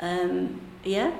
Um, 0.00 0.60
yeah, 0.84 1.12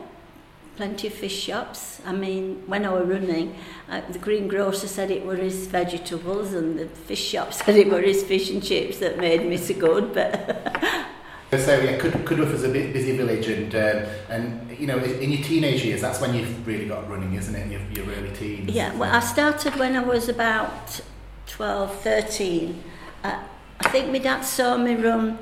plenty 0.76 1.06
of 1.06 1.14
fish 1.14 1.38
shops. 1.44 2.00
I 2.04 2.12
mean, 2.12 2.62
when 2.66 2.85
I 2.85 2.90
were 2.92 3.04
running, 3.04 3.56
uh, 3.88 4.02
the 4.11 4.18
greengrocer 4.18 4.87
said 4.87 5.11
it 5.11 5.25
were 5.25 5.37
his 5.37 5.66
vegetables, 5.66 6.52
and 6.52 6.78
the 6.78 6.87
fish 6.88 7.25
shop 7.25 7.54
said 7.59 7.76
it 7.76 7.90
were 7.90 8.02
his 8.02 8.23
fish 8.23 8.50
and 8.50 8.62
chips 8.62 8.99
that 8.99 9.18
made 9.18 9.47
me 9.47 9.56
so 9.56 9.75
good. 9.75 10.12
But 10.12 10.82
So 11.52 11.78
yeah, 11.80 11.99
Cud- 11.99 12.25
Cudworth 12.25 12.50
was 12.52 12.64
a 12.64 12.71
busy 12.71 13.14
village, 13.14 13.47
and 13.47 13.75
um, 13.75 14.04
and 14.30 14.78
you 14.78 14.87
know 14.87 14.97
in 14.99 15.30
your 15.32 15.42
teenage 15.42 15.85
years, 15.85 16.00
that's 16.00 16.18
when 16.18 16.35
you've 16.35 16.66
really 16.66 16.87
got 16.87 17.09
running, 17.11 17.35
isn't 17.35 17.54
it? 17.54 17.71
Your, 17.71 17.80
your 18.06 18.14
early 18.14 18.35
teens. 18.35 18.71
yeah, 18.71 18.94
well, 18.97 19.14
I 19.14 19.21
started 19.21 19.76
when 19.76 19.94
I 19.94 20.02
was 20.02 20.30
about 20.30 21.02
12, 21.47 22.01
13. 22.01 22.83
Uh, 23.25 23.43
I 23.81 23.89
think 23.89 24.11
my 24.11 24.19
dad 24.19 24.43
saw 24.43 24.77
me 24.77 24.95
run 24.95 25.39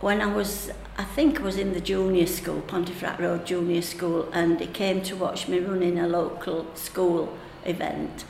when 0.00 0.20
I 0.20 0.26
was, 0.26 0.70
I 0.98 1.04
think 1.04 1.40
I 1.40 1.42
was 1.42 1.56
in 1.56 1.72
the 1.72 1.80
junior 1.80 2.26
school, 2.26 2.60
Pontefract 2.62 3.20
Road 3.20 3.46
Junior 3.46 3.82
School, 3.82 4.28
and 4.32 4.60
he 4.60 4.66
came 4.66 5.02
to 5.02 5.16
watch 5.16 5.48
me 5.48 5.58
run 5.58 5.82
in 5.82 5.98
a 5.98 6.06
local 6.06 6.66
school 6.74 7.36
event. 7.64 8.24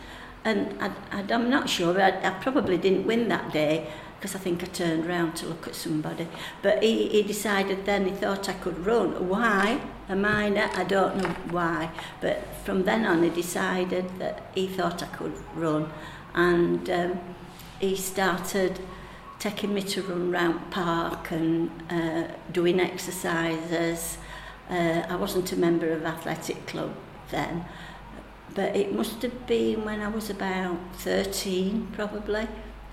And 0.44 0.80
I, 0.80 0.92
I, 1.10 1.24
I'm 1.32 1.50
not 1.50 1.68
sure, 1.68 2.00
I, 2.00 2.10
I 2.22 2.30
probably 2.40 2.78
didn't 2.78 3.06
win 3.06 3.28
that 3.28 3.52
day 3.52 3.88
because 4.18 4.34
I 4.34 4.38
think 4.38 4.62
I 4.62 4.66
turned 4.66 5.06
round 5.06 5.36
to 5.36 5.46
look 5.46 5.66
at 5.66 5.74
somebody. 5.74 6.28
But 6.62 6.82
he, 6.82 7.08
he 7.08 7.22
decided 7.22 7.84
then 7.84 8.06
he 8.06 8.12
thought 8.12 8.48
I 8.48 8.54
could 8.54 8.86
run. 8.86 9.28
Why? 9.28 9.80
A 10.08 10.16
minor, 10.16 10.70
I 10.74 10.84
don't 10.84 11.16
know 11.16 11.28
why. 11.50 11.90
But 12.20 12.42
from 12.64 12.84
then 12.84 13.04
on 13.04 13.22
he 13.22 13.30
decided 13.30 14.18
that 14.18 14.50
he 14.54 14.68
thought 14.68 15.02
I 15.02 15.06
could 15.06 15.34
run. 15.54 15.90
And 16.36 16.88
um, 16.90 17.20
he 17.80 17.96
started 17.96 18.78
taking 19.38 19.74
me 19.74 19.82
to 19.82 20.02
run 20.02 20.30
round 20.30 20.70
park 20.70 21.30
and 21.30 21.70
uh, 21.90 22.28
doing 22.52 22.80
exercises. 22.80 24.18
Uh, 24.70 25.02
I 25.08 25.16
wasn't 25.16 25.52
a 25.52 25.56
member 25.56 25.90
of 25.92 26.04
athletic 26.04 26.66
club 26.66 26.94
then, 27.30 27.64
but 28.54 28.74
it 28.74 28.94
must 28.94 29.22
have 29.22 29.46
been 29.46 29.84
when 29.84 30.00
I 30.00 30.08
was 30.08 30.30
about 30.30 30.78
13 30.96 31.88
probably, 31.92 32.48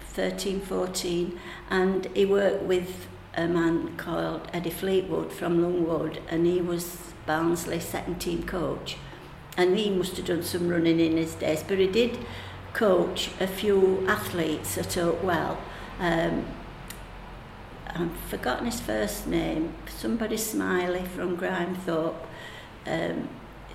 13, 0.07 0.61
14, 0.61 1.39
and 1.69 2.05
he 2.13 2.25
worked 2.25 2.63
with 2.63 3.07
a 3.35 3.47
man 3.47 3.95
called 3.97 4.47
Eddie 4.53 4.69
Fleetwood 4.69 5.31
from 5.31 5.59
Lundwood 5.59 6.19
and 6.29 6.45
he 6.45 6.61
was 6.61 7.13
Barnsley 7.25 7.79
second 7.79 8.19
team 8.19 8.43
coach 8.43 8.97
and 9.57 9.77
he 9.77 9.89
must 9.89 10.17
have 10.17 10.27
done 10.27 10.43
some 10.43 10.67
running 10.67 10.99
in 10.99 11.17
his 11.17 11.33
days, 11.35 11.63
but 11.67 11.79
he 11.79 11.87
did 11.87 12.19
coach 12.73 13.29
a 13.39 13.47
few 13.47 14.05
athletes 14.07 14.77
at 14.77 14.87
Oakwell. 14.97 15.57
Um, 15.99 16.45
I've 17.87 18.11
forgotten 18.27 18.65
his 18.65 18.81
first 18.81 19.27
name, 19.27 19.73
somebody 19.87 20.37
Smiley 20.37 21.05
from 21.05 21.37
Grimethorpe, 21.37 22.15
um, 22.87 23.29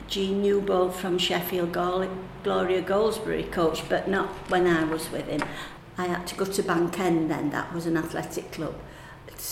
Jean 0.09 0.43
Newbold 0.43 0.95
from 0.95 1.19
Sheffield, 1.19 1.73
Gloria 1.73 2.83
Goldsbury 2.83 3.51
coach, 3.53 3.89
but 3.89 4.09
not 4.09 4.29
when 4.51 4.67
I 4.67 4.85
was 4.85 5.11
with 5.13 5.29
him. 5.29 5.43
I 5.97 6.07
had 6.07 6.27
to 6.29 6.35
go 6.35 6.45
to 6.45 6.63
Bank 6.63 6.99
End 6.99 7.31
then, 7.31 7.51
that 7.51 7.73
was 7.73 7.87
an 7.87 7.97
athletic 7.97 8.51
club, 8.51 8.75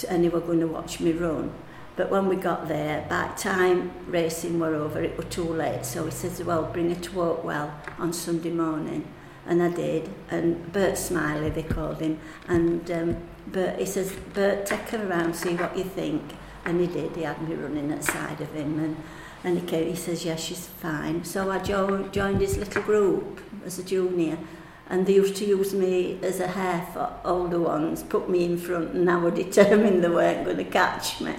and 0.09 0.25
they 0.25 0.29
were 0.29 0.41
going 0.41 0.61
to 0.61 0.67
watch 0.67 0.99
me 0.99 1.13
run. 1.13 1.53
But 1.95 2.11
when 2.11 2.27
we 2.27 2.37
got 2.37 2.69
there, 2.69 3.07
by 3.09 3.29
the 3.29 3.41
time 3.41 3.93
racing 4.07 4.59
were 4.59 4.75
over, 4.75 5.01
it 5.01 5.17
was 5.17 5.27
too 5.27 5.45
late. 5.45 5.87
So 5.87 6.05
he 6.05 6.11
says, 6.11 6.43
well, 6.43 6.65
bring 6.65 6.93
her 6.95 7.01
to 7.01 7.11
Oakwell 7.11 7.71
on 7.99 8.13
Sunday 8.13 8.51
morning. 8.51 9.07
And 9.47 9.63
I 9.63 9.69
did. 9.69 10.11
And 10.31 10.73
Bert 10.73 10.99
Smiley, 10.99 11.51
they 11.51 11.63
called 11.63 12.01
him. 12.01 12.19
And 12.49 12.91
um, 12.91 13.17
Bert, 13.47 13.79
he 13.79 13.87
says, 13.87 14.13
Bert, 14.35 14.67
take 14.67 14.89
her 14.91 15.09
around, 15.09 15.35
see 15.37 15.55
what 15.55 15.77
you 15.77 15.85
think. 15.85 16.23
And 16.65 16.81
he 16.81 16.87
did. 16.89 17.15
He 17.15 17.23
had 17.23 17.41
me 17.49 17.55
running 17.55 17.93
at 17.93 18.03
side 18.03 18.41
of 18.41 18.53
him. 18.53 18.79
And, 18.81 18.97
and 19.45 19.61
he 19.61 19.67
came, 19.67 19.89
he 19.89 19.95
says, 19.95 20.25
yeah, 20.25 20.35
she's 20.35 20.67
fine. 20.67 21.25
So 21.25 21.51
I 21.51 21.61
jo- 21.61 22.09
joined 22.09 22.41
his 22.41 22.59
little 22.59 22.83
group 22.83 23.41
as 23.65 23.79
a 23.79 23.85
junior. 23.85 24.37
And 24.89 25.07
they 25.07 25.15
used 25.15 25.37
to 25.37 25.45
use 25.45 25.75
me 25.75 26.19
as 26.23 26.41
a 26.41 26.47
hare 26.47 26.87
for 26.93 27.13
older 27.25 27.61
ones, 27.61 28.03
put 28.03 28.29
me 28.29 28.45
in 28.45 28.57
front, 28.57 28.95
and 28.95 29.11
I 29.11 29.17
were 29.19 29.33
determined 29.33 30.03
they 30.03 30.09
weren't 30.09 30.45
going 30.45 30.59
to 30.59 30.65
catch 30.65 31.21
me. 31.21 31.35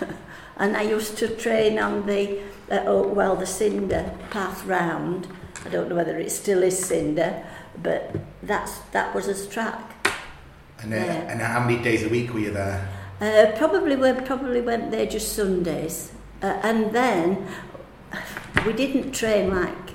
and 0.56 0.76
I 0.76 0.82
used 0.82 1.16
to 1.18 1.28
train 1.28 1.78
on 1.78 2.06
the, 2.06 2.40
uh, 2.70 2.82
oh, 2.86 3.06
well, 3.06 3.36
the 3.36 3.46
cinder 3.46 4.12
path 4.30 4.64
round. 4.64 5.28
I 5.64 5.68
don't 5.70 5.88
know 5.88 5.96
whether 5.96 6.18
it 6.18 6.30
still 6.30 6.62
is 6.62 6.78
cinder, 6.78 7.44
but 7.82 8.14
that's 8.42 8.78
that 8.92 9.14
was 9.14 9.26
his 9.26 9.46
track. 9.48 9.80
And, 10.82 10.92
uh, 10.92 10.96
Yeah. 10.96 11.30
and 11.30 11.40
how 11.40 11.60
many 11.60 11.82
days 11.82 12.04
a 12.04 12.08
week 12.08 12.32
were 12.32 12.40
you 12.40 12.52
there? 12.52 12.88
Uh, 13.20 13.46
probably 13.56 13.96
went 13.96 14.24
probably 14.24 14.60
went 14.60 14.90
there 14.90 15.06
just 15.06 15.34
Sundays, 15.34 16.12
uh, 16.42 16.58
and 16.62 16.92
then 16.92 17.48
we 18.64 18.72
didn't 18.72 19.12
train 19.12 19.50
like 19.50 19.88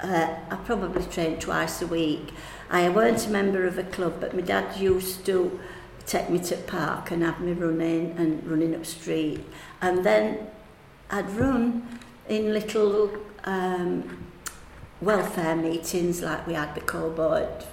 uh, 0.00 0.28
I 0.50 0.56
probably 0.56 1.02
trained 1.06 1.40
twice 1.40 1.82
a 1.82 1.86
week. 1.86 2.32
I 2.70 2.88
weren't 2.88 3.26
a 3.26 3.30
member 3.30 3.66
of 3.66 3.78
a 3.78 3.82
club, 3.82 4.20
but 4.20 4.34
my 4.34 4.42
dad 4.42 4.76
used 4.76 5.24
to 5.26 5.58
take 6.06 6.30
me 6.30 6.38
to 6.38 6.54
the 6.56 6.62
park 6.62 7.10
and 7.10 7.22
have 7.22 7.40
me 7.40 7.52
running 7.52 8.14
and 8.16 8.46
running 8.48 8.74
up 8.76 8.86
street, 8.86 9.40
and 9.80 10.04
then 10.04 10.46
I'd 11.10 11.30
run 11.30 11.82
in 12.28 12.52
little 12.52 13.10
um, 13.44 14.25
welfare 15.06 15.54
meetings 15.54 16.20
like 16.20 16.46
we 16.48 16.54
had 16.54 16.74
the 16.74 16.80
Coboard 16.80 17.64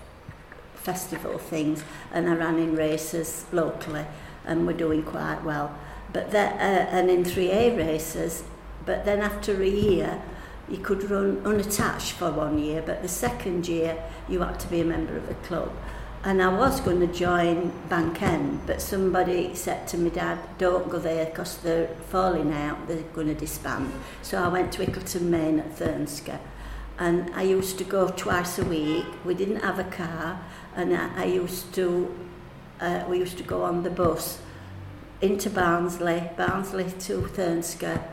festival 0.75 1.39
things, 1.39 1.83
and 2.11 2.29
I 2.29 2.35
ran 2.35 2.59
in 2.59 2.75
races 2.75 3.45
locally, 3.51 4.05
and 4.45 4.67
we're 4.67 4.77
doing 4.77 5.01
quite 5.01 5.43
well. 5.43 5.75
But 6.13 6.33
uh, 6.33 6.37
and 6.37 7.09
in 7.09 7.23
3A 7.23 7.75
races, 7.75 8.43
but 8.85 9.03
then 9.03 9.21
after 9.21 9.61
a 9.63 9.67
year, 9.67 10.21
you 10.69 10.77
could 10.77 11.09
run 11.09 11.41
unattached 11.43 12.11
for 12.11 12.31
one 12.31 12.59
year, 12.59 12.83
but 12.85 13.01
the 13.01 13.07
second 13.07 13.67
year 13.67 13.97
you 14.29 14.41
had 14.41 14.59
to 14.59 14.67
be 14.67 14.81
a 14.81 14.85
member 14.85 15.17
of 15.17 15.29
a 15.29 15.33
club. 15.35 15.71
And 16.25 16.41
I 16.41 16.47
was 16.47 16.79
going 16.79 17.01
to 17.01 17.07
join 17.07 17.73
Bank 17.89 18.21
End, 18.21 18.61
but 18.65 18.81
somebody 18.81 19.55
said 19.55 19.89
to 19.89 19.97
me, 19.97 20.09
Dad, 20.09 20.39
don't 20.57 20.89
go 20.89 20.97
there 20.97 21.25
because 21.25 21.57
they're 21.57 21.87
falling 22.09 22.53
out, 22.53 22.87
they're 22.87 23.01
going 23.13 23.27
to 23.27 23.33
disband. 23.33 23.91
So 24.21 24.41
I 24.41 24.47
went 24.47 24.71
to 24.73 24.85
Hickleton 24.85 25.23
Main 25.23 25.59
at 25.59 25.77
Thurnscoe, 25.77 26.39
and 26.99 27.33
I 27.33 27.43
used 27.43 27.77
to 27.79 27.83
go 27.83 28.09
twice 28.09 28.59
a 28.59 28.65
week. 28.65 29.05
We 29.25 29.33
didn't 29.33 29.61
have 29.61 29.79
a 29.79 29.83
car, 29.83 30.45
and 30.75 30.95
I, 30.95 31.23
I 31.23 31.25
used 31.25 31.73
to, 31.75 32.13
uh, 32.79 33.05
we 33.07 33.19
used 33.19 33.37
to 33.37 33.43
go 33.43 33.63
on 33.63 33.83
the 33.83 33.89
bus 33.89 34.39
into 35.21 35.49
Barnsley, 35.49 36.29
Barnsley 36.35 36.85
to 36.99 37.21
Thurnscoe, 37.21 38.03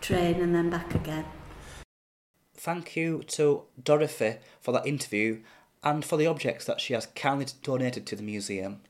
train 0.00 0.40
and 0.40 0.54
then 0.54 0.70
back 0.70 0.94
again. 0.94 1.24
Thank 2.54 2.96
you 2.96 3.22
to 3.28 3.62
Dorothy 3.82 4.36
for 4.60 4.72
that 4.72 4.86
interview 4.86 5.42
and 5.84 6.04
for 6.04 6.16
the 6.16 6.26
objects 6.26 6.64
that 6.64 6.80
she 6.80 6.94
has 6.94 7.06
kindly 7.06 7.46
donated 7.62 8.06
to 8.06 8.16
the 8.16 8.22
museum. 8.22 8.80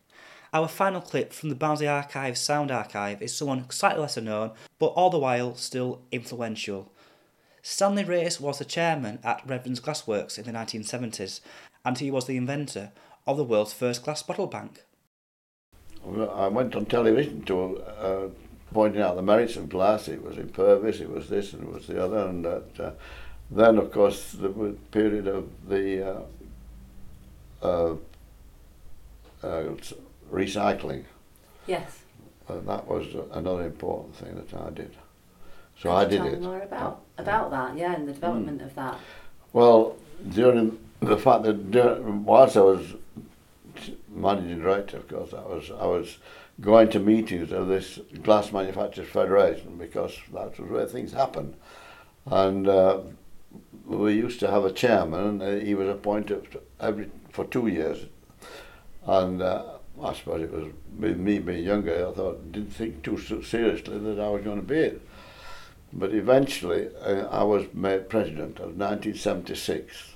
Our 0.52 0.68
final 0.68 1.02
clip 1.02 1.34
from 1.34 1.50
the 1.50 1.54
Barnsley 1.54 1.86
Archive 1.86 2.38
Sound 2.38 2.70
Archive 2.70 3.20
is 3.20 3.36
someone 3.36 3.68
slightly 3.68 4.00
lesser 4.00 4.22
known, 4.22 4.52
but 4.78 4.86
all 4.86 5.10
the 5.10 5.18
while 5.18 5.54
still 5.56 6.00
influential. 6.10 6.90
Stanley 7.68 8.04
Race 8.04 8.40
was 8.40 8.60
the 8.60 8.64
chairman 8.64 9.18
at 9.24 9.44
Redfearn's 9.44 9.80
Glassworks 9.80 10.38
in 10.38 10.44
the 10.44 10.52
1970s, 10.52 11.40
and 11.84 11.98
he 11.98 12.12
was 12.12 12.26
the 12.26 12.36
inventor 12.36 12.92
of 13.26 13.36
the 13.36 13.42
world's 13.42 13.72
first 13.72 14.04
glass 14.04 14.22
bottle 14.22 14.46
bank. 14.46 14.84
I 16.06 16.46
went 16.46 16.76
on 16.76 16.86
television 16.86 17.42
to 17.46 17.78
uh, 17.80 18.28
pointing 18.72 19.02
out 19.02 19.16
the 19.16 19.22
merits 19.22 19.56
of 19.56 19.68
glass. 19.68 20.06
It 20.06 20.22
was 20.22 20.38
impervious, 20.38 21.00
it 21.00 21.10
was 21.10 21.28
this 21.28 21.54
and 21.54 21.64
it 21.64 21.72
was 21.74 21.88
the 21.88 22.02
other, 22.02 22.28
and 22.28 22.44
that. 22.44 22.80
Uh, 22.80 22.90
then, 23.50 23.78
of 23.78 23.90
course, 23.90 24.30
the 24.30 24.48
period 24.92 25.26
of 25.26 25.48
the 25.68 26.22
uh, 27.62 27.66
uh, 27.66 27.96
uh, 29.42 29.74
recycling. 30.32 31.02
Yes. 31.66 31.98
Uh, 32.48 32.60
that 32.60 32.86
was 32.86 33.08
another 33.32 33.64
important 33.64 34.14
thing 34.14 34.36
that 34.36 34.54
I 34.54 34.70
did. 34.70 34.96
So 35.76 35.90
Could 35.90 35.96
I 35.96 36.04
did 36.04 36.18
tell 36.18 36.26
it. 36.26 36.42
more 36.42 36.62
about 36.62 37.05
about 37.18 37.50
that, 37.50 37.76
yeah, 37.76 37.94
and 37.94 38.08
the 38.08 38.12
development 38.12 38.62
of 38.62 38.74
that. 38.74 38.98
Well, 39.52 39.96
during 40.28 40.78
the 41.00 41.16
fact 41.16 41.44
that 41.44 41.70
dur- 41.70 42.00
whilst 42.02 42.56
I 42.56 42.60
was 42.60 42.94
managing 44.08 44.60
director, 44.60 44.98
of 44.98 45.08
course, 45.08 45.32
I 45.32 45.42
was 45.42 45.70
I 45.70 45.86
was 45.86 46.18
going 46.60 46.88
to 46.90 46.98
meetings 46.98 47.52
of 47.52 47.68
this 47.68 48.00
Glass 48.22 48.52
Manufacturers 48.52 49.08
Federation 49.08 49.76
because 49.76 50.16
that 50.32 50.58
was 50.58 50.70
where 50.70 50.86
things 50.86 51.12
happen, 51.12 51.54
and 52.26 52.66
uh, 52.66 53.00
we 53.84 54.14
used 54.14 54.40
to 54.40 54.50
have 54.50 54.64
a 54.64 54.72
chairman, 54.72 55.40
and 55.42 55.62
he 55.62 55.74
was 55.74 55.88
appointed 55.88 56.60
every 56.80 57.10
for 57.30 57.44
two 57.44 57.66
years, 57.66 58.06
and. 59.06 59.42
Uh, 59.42 59.64
I 60.02 60.12
suppose 60.12 60.42
it 60.42 60.52
was 60.52 60.72
with 60.98 61.16
me 61.16 61.38
being 61.38 61.64
younger. 61.64 62.06
I 62.08 62.12
thought 62.12 62.52
didn't 62.52 62.72
think 62.72 63.02
too 63.02 63.18
seriously 63.42 63.98
that 63.98 64.20
I 64.20 64.28
was 64.28 64.42
going 64.44 64.60
to 64.60 64.66
be 64.66 64.78
it. 64.78 65.02
But 65.92 66.12
eventually, 66.12 66.88
uh, 67.00 67.26
I 67.30 67.42
was 67.44 67.66
made 67.72 68.08
president 68.08 68.58
of 68.58 68.76
1976 68.76 70.14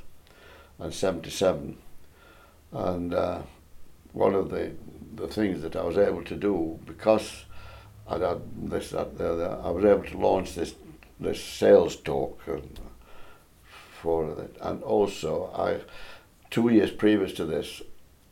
and 0.78 0.92
77. 0.92 1.76
And 2.72 3.14
uh, 3.14 3.42
one 4.12 4.34
of 4.34 4.50
the, 4.50 4.72
the 5.14 5.28
things 5.28 5.62
that 5.62 5.76
I 5.76 5.82
was 5.82 5.98
able 5.98 6.24
to 6.24 6.36
do, 6.36 6.78
because 6.86 7.44
I 8.08 8.18
had 8.18 8.40
this, 8.70 8.90
that, 8.90 9.60
I 9.64 9.70
was 9.70 9.84
able 9.84 10.04
to 10.04 10.18
launch 10.18 10.54
this, 10.54 10.74
this 11.18 11.42
sales 11.42 11.96
talk 11.96 12.40
and, 12.46 12.80
for 14.00 14.30
it. 14.30 14.56
And 14.60 14.82
also, 14.82 15.50
I, 15.54 15.80
two 16.50 16.68
years 16.70 16.90
previous 16.90 17.32
to 17.34 17.44
this, 17.44 17.82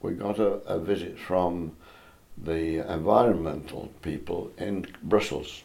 we 0.01 0.15
got 0.15 0.39
a, 0.39 0.55
a 0.67 0.79
visit 0.79 1.19
from 1.19 1.77
the 2.37 2.79
environmental 2.93 3.93
people 4.03 4.51
in 4.59 4.87
Brussels. 5.03 5.63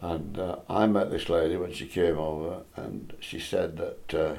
And 0.00 0.38
uh, 0.38 0.56
I 0.68 0.86
met 0.86 1.10
this 1.10 1.28
lady 1.28 1.56
when 1.56 1.72
she 1.72 1.86
came 1.86 2.18
over, 2.18 2.62
and 2.76 3.14
she 3.18 3.40
said 3.40 3.76
that 3.78 4.14
uh, 4.14 4.34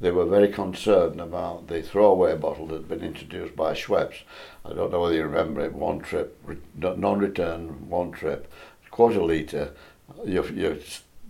they 0.00 0.10
were 0.10 0.26
very 0.26 0.48
concerned 0.48 1.20
about 1.20 1.66
the 1.68 1.82
throwaway 1.82 2.36
bottle 2.36 2.66
that 2.68 2.74
had 2.74 2.88
been 2.88 3.02
introduced 3.02 3.56
by 3.56 3.74
Schweppes. 3.74 4.22
I 4.64 4.72
don't 4.72 4.92
know 4.92 5.00
whether 5.00 5.14
you 5.14 5.24
remember 5.24 5.60
it, 5.62 5.72
one 5.72 6.00
trip, 6.00 6.38
re- 6.44 6.58
non-return, 6.78 7.88
one 7.88 8.12
trip, 8.12 8.50
quarter 8.90 9.22
litre. 9.22 9.72
Your, 10.24 10.46
your 10.52 10.76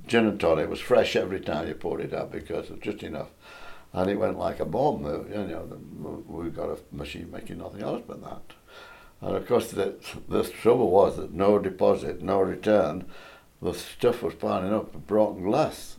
gin 0.06 0.26
and 0.26 0.40
tonic 0.40 0.68
was 0.68 0.80
fresh 0.80 1.16
every 1.16 1.40
time 1.40 1.68
you 1.68 1.74
poured 1.74 2.00
it 2.00 2.12
out 2.12 2.32
because 2.32 2.66
it 2.66 2.72
was 2.72 2.80
just 2.80 3.02
enough. 3.02 3.30
And 3.92 4.10
it 4.10 4.18
went 4.18 4.38
like 4.38 4.60
a 4.60 4.64
bomb. 4.64 5.04
You 5.04 5.46
know, 5.46 6.22
we 6.26 6.50
got 6.50 6.70
a 6.70 6.78
machine 6.94 7.30
making 7.30 7.58
nothing 7.58 7.82
else 7.82 8.02
but 8.06 8.22
that. 8.22 8.42
And 9.20 9.36
of 9.36 9.46
course, 9.46 9.70
the, 9.70 9.94
the 10.28 10.42
trouble 10.42 10.90
was 10.90 11.16
that 11.16 11.32
no 11.32 11.58
deposit, 11.58 12.20
no 12.20 12.40
return, 12.40 13.04
the 13.64 13.72
stuff 13.72 14.22
was 14.22 14.34
piling 14.34 14.74
up 14.74 14.92
with 14.92 15.06
broken 15.06 15.42
glass. 15.42 15.96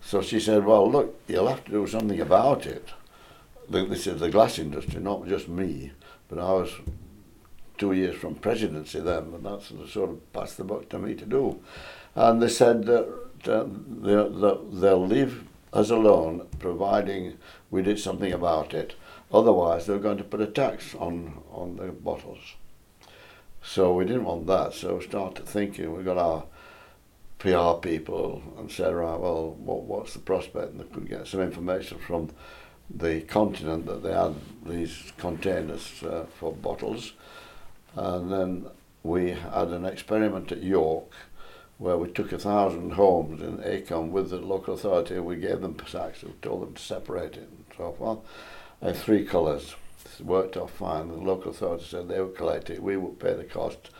So 0.00 0.20
she 0.22 0.40
said, 0.40 0.64
Well, 0.64 0.90
look, 0.90 1.20
you'll 1.28 1.46
have 1.46 1.64
to 1.66 1.70
do 1.70 1.86
something 1.86 2.20
about 2.20 2.66
it. 2.66 2.88
This 3.68 4.08
is 4.08 4.18
the 4.18 4.30
glass 4.30 4.58
industry, 4.58 5.00
not 5.00 5.28
just 5.28 5.48
me. 5.48 5.92
But 6.28 6.40
I 6.40 6.52
was 6.52 6.72
two 7.78 7.92
years 7.92 8.16
from 8.16 8.34
presidency 8.34 8.98
then, 8.98 9.32
and 9.34 9.46
that's 9.46 9.68
the 9.68 9.86
sort 9.86 10.10
of 10.10 10.32
passed 10.32 10.56
the 10.56 10.64
buck 10.64 10.88
to 10.88 10.98
me 10.98 11.14
to 11.14 11.24
do. 11.24 11.60
And 12.16 12.42
they 12.42 12.48
said 12.48 12.84
that 12.86 13.08
they'll 13.44 15.06
leave 15.06 15.44
us 15.72 15.90
alone 15.90 16.48
providing 16.58 17.38
we 17.70 17.82
did 17.82 18.00
something 18.00 18.32
about 18.32 18.74
it. 18.74 18.94
Otherwise, 19.32 19.86
they 19.86 19.92
were 19.92 20.00
going 20.00 20.18
to 20.18 20.24
put 20.24 20.40
a 20.40 20.46
tax 20.46 20.96
on, 20.96 21.40
on 21.52 21.76
the 21.76 21.92
bottles. 21.92 22.56
So 23.62 23.94
we 23.94 24.04
didn't 24.06 24.24
want 24.24 24.48
that, 24.48 24.72
so 24.74 24.96
we 24.96 25.04
started 25.04 25.46
thinking, 25.46 25.96
we 25.96 26.02
got 26.02 26.18
our 26.18 26.44
PR 27.40 27.80
people 27.80 28.42
and 28.58 28.70
said, 28.70 28.94
right, 28.94 29.18
well, 29.18 29.52
what, 29.52 29.82
what's 29.84 30.12
the 30.12 30.18
prospect? 30.18 30.72
And 30.72 30.80
they 30.80 30.84
could 30.84 31.08
get 31.08 31.26
some 31.26 31.40
information 31.40 31.98
from 31.98 32.30
the 32.94 33.22
continent 33.22 33.86
that 33.86 34.02
they 34.02 34.12
had 34.12 34.34
these 34.66 35.12
containers 35.16 36.02
uh, 36.02 36.26
for 36.38 36.52
bottles. 36.52 37.14
And 37.96 38.30
then 38.30 38.66
we 39.02 39.30
had 39.30 39.68
an 39.68 39.86
experiment 39.86 40.52
at 40.52 40.62
York 40.62 41.10
where 41.78 41.96
we 41.96 42.10
took 42.10 42.30
a 42.32 42.38
thousand 42.38 42.90
homes 42.92 43.40
in 43.40 43.56
Acomb 43.58 44.10
with 44.10 44.28
the 44.28 44.36
local 44.36 44.74
authority 44.74 45.18
we 45.18 45.36
gave 45.36 45.62
them 45.62 45.76
sacks 45.86 46.22
and 46.22 46.40
told 46.42 46.60
them 46.62 46.74
to 46.74 46.82
separate 46.82 47.36
it 47.36 47.48
and 47.48 47.64
so 47.74 47.92
forth. 47.92 48.18
And 48.82 48.94
three 48.94 49.24
colours. 49.24 49.74
It 50.18 50.26
worked 50.26 50.58
off 50.58 50.72
fine. 50.72 51.08
The 51.08 51.14
local 51.14 51.52
authority 51.52 51.84
said 51.84 52.08
they 52.08 52.20
would 52.20 52.36
collect 52.36 52.68
it, 52.68 52.82
we 52.82 52.98
would 52.98 53.18
pay 53.18 53.32
the 53.32 53.44
cost. 53.44 53.90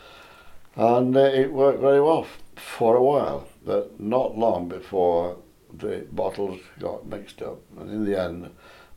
And 0.75 1.17
uh, 1.17 1.21
it 1.21 1.51
worked 1.51 1.79
very 1.79 2.01
well 2.01 2.27
for 2.61 2.95
a 2.95 3.03
while, 3.03 3.47
but 3.65 3.99
not 3.99 4.37
long 4.37 4.67
before 4.67 5.37
the 5.73 6.05
bottles 6.11 6.59
got 6.79 7.07
mixed 7.07 7.41
up. 7.41 7.59
And 7.79 7.89
in 7.89 8.05
the 8.05 8.19
end, 8.19 8.49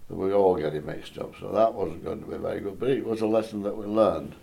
we 0.08 0.32
all 0.32 0.56
get 0.56 0.74
it 0.74 0.84
mixed 0.84 1.18
up. 1.18 1.34
So 1.40 1.50
that 1.52 1.74
wasn't 1.74 2.04
going 2.04 2.20
to 2.20 2.26
be 2.26 2.36
very 2.36 2.60
good, 2.60 2.78
but 2.78 2.90
it 2.90 3.04
was 3.04 3.20
a 3.20 3.26
lesson 3.26 3.62
that 3.62 3.76
we 3.76 3.86
learned. 3.86 4.34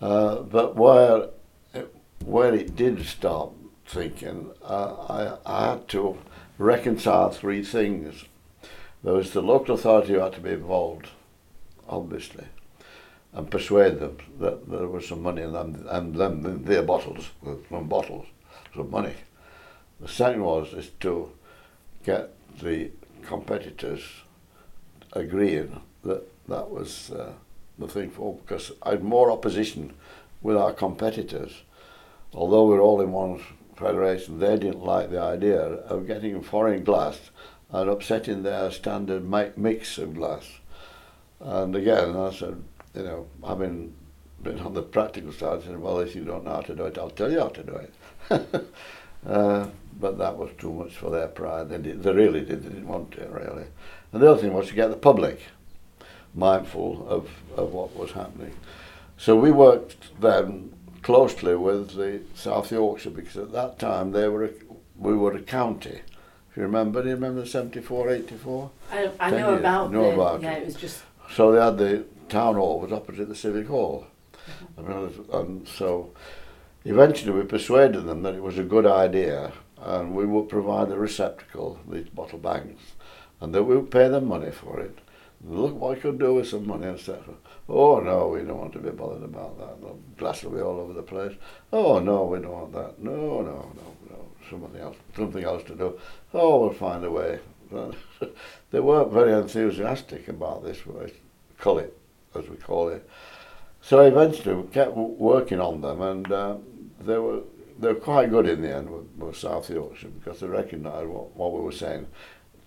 Uh, 0.00 0.40
but 0.42 0.76
where 0.76 1.28
it, 1.72 1.94
where 2.24 2.54
it 2.54 2.76
did 2.76 3.04
start 3.06 3.50
thinking, 3.86 4.50
uh, 4.62 4.94
I, 5.08 5.38
I 5.46 5.70
had 5.70 5.88
to 5.88 6.18
reconcile 6.58 7.30
three 7.30 7.62
things. 7.62 8.24
There 9.02 9.14
was 9.14 9.32
the 9.32 9.42
local 9.42 9.74
authority 9.74 10.14
who 10.14 10.20
had 10.20 10.32
to 10.34 10.40
be 10.40 10.50
involved, 10.50 11.08
obviously, 11.88 12.46
and 13.34 13.50
persuade 13.50 13.98
them 13.98 14.16
that 14.38 14.70
there 14.70 14.88
was 14.88 15.08
some 15.08 15.22
money 15.22 15.42
in 15.42 15.52
them, 15.52 15.86
and 15.88 16.14
them 16.14 16.64
their 16.64 16.82
bottles, 16.82 17.30
some 17.68 17.88
bottles, 17.88 18.26
some 18.74 18.90
money. 18.90 19.14
The 20.00 20.08
second 20.08 20.42
was 20.42 20.72
is 20.72 20.90
to 21.00 21.32
get 22.04 22.30
the 22.60 22.90
competitors 23.22 24.02
agreeing 25.12 25.80
that 26.02 26.22
that 26.48 26.70
was 26.70 27.10
uh, 27.10 27.32
the 27.78 27.88
thing 27.88 28.10
for 28.10 28.36
because 28.36 28.72
I 28.82 28.90
had 28.90 29.02
more 29.02 29.30
opposition 29.30 29.94
with 30.42 30.56
our 30.56 30.72
competitors. 30.72 31.62
Although 32.32 32.66
we're 32.66 32.80
all 32.82 33.00
in 33.00 33.12
one 33.12 33.40
federation, 33.76 34.38
they 34.38 34.56
didn't 34.58 34.84
like 34.84 35.10
the 35.10 35.20
idea 35.20 35.60
of 35.60 36.06
getting 36.06 36.42
foreign 36.42 36.84
glass 36.84 37.30
and 37.70 37.88
upsetting 37.88 38.42
their 38.42 38.70
standard 38.70 39.28
mi- 39.28 39.52
mix 39.56 39.98
of 39.98 40.14
glass. 40.14 40.48
And 41.40 41.74
again, 41.74 42.16
I 42.16 42.32
said, 42.32 42.62
you 42.94 43.02
know, 43.02 43.26
having 43.46 43.94
been 44.42 44.60
on 44.60 44.74
the 44.74 44.82
practical 44.82 45.32
side, 45.32 45.62
saying, 45.62 45.80
well, 45.80 46.00
if 46.00 46.14
you 46.14 46.24
don't 46.24 46.44
know 46.44 46.52
how 46.52 46.60
to 46.60 46.74
do 46.74 46.84
it, 46.84 46.98
I'll 46.98 47.10
tell 47.10 47.30
you 47.30 47.40
how 47.40 47.48
to 47.48 47.62
do 47.62 47.74
it. 47.74 47.94
uh, 49.26 49.66
but 49.98 50.18
that 50.18 50.36
was 50.36 50.50
too 50.58 50.72
much 50.72 50.96
for 50.96 51.10
their 51.10 51.28
pride. 51.28 51.68
They, 51.68 51.78
did, 51.78 52.02
they 52.02 52.12
really 52.12 52.40
did. 52.40 52.62
They 52.62 52.68
didn't 52.68 52.88
want 52.88 53.14
it, 53.14 53.30
really. 53.30 53.64
And 54.12 54.22
the 54.22 54.30
other 54.30 54.40
thing 54.40 54.52
was 54.52 54.68
to 54.68 54.74
get 54.74 54.88
the 54.88 54.96
public 54.96 55.40
mindful 56.34 57.06
of, 57.08 57.30
of 57.56 57.72
what 57.72 57.96
was 57.96 58.12
happening. 58.12 58.54
So 59.16 59.36
we 59.36 59.50
worked 59.52 60.20
then 60.20 60.72
closely 61.02 61.54
with 61.54 61.94
the 61.94 62.20
South 62.34 62.72
Yorkshire 62.72 63.10
because 63.10 63.36
at 63.36 63.52
that 63.52 63.78
time 63.78 64.12
they 64.12 64.28
were 64.28 64.46
a, 64.46 64.50
we 64.96 65.14
were 65.14 65.32
a 65.32 65.42
county. 65.42 66.00
If 66.50 66.56
you 66.56 66.62
remember, 66.62 67.02
do 67.02 67.08
you 67.08 67.14
remember 67.14 67.46
74, 67.46 68.10
84? 68.10 68.70
I, 68.92 69.10
I 69.18 69.30
know 69.30 69.50
years, 69.50 69.60
about 69.60 69.92
know 69.92 70.02
the, 70.04 70.14
about 70.14 70.42
yeah, 70.42 70.52
it. 70.52 70.62
it 70.62 70.66
was 70.66 70.74
just 70.76 71.02
So 71.34 71.50
they 71.50 71.60
had 71.60 71.78
the 71.78 72.04
town 72.28 72.54
hall 72.54 72.80
was 72.80 72.92
opposite 72.92 73.28
the 73.28 73.34
civic 73.34 73.66
hall. 73.66 74.06
And 74.76 75.66
so 75.66 76.12
eventually 76.84 77.32
we 77.32 77.42
persuaded 77.42 78.06
them 78.06 78.22
that 78.22 78.34
it 78.34 78.42
was 78.42 78.58
a 78.58 78.62
good 78.62 78.86
idea 78.86 79.52
and 79.80 80.14
we 80.14 80.26
would 80.26 80.48
provide 80.48 80.88
the 80.88 80.96
receptacle, 80.96 81.80
these 81.90 82.08
bottle 82.08 82.38
bags, 82.38 82.80
and 83.40 83.52
that 83.52 83.64
we 83.64 83.76
would 83.76 83.90
pay 83.90 84.08
them 84.08 84.28
money 84.28 84.52
for 84.52 84.80
it. 84.80 84.98
Look 85.44 85.74
what 85.74 85.98
I 85.98 86.00
could 86.00 86.18
do 86.18 86.34
with 86.34 86.48
some 86.48 86.66
money, 86.66 86.86
etc. 86.86 87.22
Oh 87.68 88.00
no, 88.00 88.28
we 88.28 88.38
don't 88.40 88.58
want 88.58 88.72
to 88.74 88.78
be 88.78 88.90
bothered 88.90 89.24
about 89.24 89.58
that. 89.58 89.82
The 89.82 89.94
glass 90.16 90.42
will 90.42 90.52
be 90.52 90.60
all 90.60 90.80
over 90.80 90.92
the 90.92 91.02
place. 91.02 91.36
Oh 91.72 91.98
no, 91.98 92.24
we 92.24 92.38
don't 92.38 92.52
want 92.52 92.72
that. 92.72 93.02
No, 93.02 93.42
no, 93.42 93.72
no, 93.76 93.96
no. 94.08 94.28
Something 94.48 94.80
else, 94.80 94.96
something 95.16 95.44
else 95.44 95.64
to 95.64 95.74
do. 95.74 95.98
Oh, 96.32 96.60
we'll 96.60 96.72
find 96.72 97.04
a 97.04 97.10
way. 97.10 97.40
they 98.70 98.80
weren't 98.80 99.12
very 99.12 99.32
enthusiastic 99.32 100.28
about 100.28 100.64
this, 100.64 100.80
call 100.82 101.10
it 101.78 101.96
as 102.34 102.48
we 102.48 102.56
call 102.56 102.88
it. 102.88 103.08
So 103.80 104.00
eventually 104.00 104.54
we 104.54 104.68
kept 104.68 104.96
working 104.96 105.60
on 105.60 105.80
them, 105.80 106.00
and 106.00 106.32
uh, 106.32 106.56
they 107.00 107.18
were 107.18 107.40
they 107.78 107.88
were 107.88 108.00
quite 108.00 108.30
good 108.30 108.48
in 108.48 108.62
the 108.62 108.74
end 108.74 108.88
with, 108.88 109.06
with 109.16 109.36
South 109.36 109.68
Yorkshire 109.68 110.08
because 110.08 110.40
they 110.40 110.46
recognised 110.46 111.08
what, 111.08 111.36
what 111.36 111.52
we 111.52 111.60
were 111.60 111.72
saying. 111.72 112.06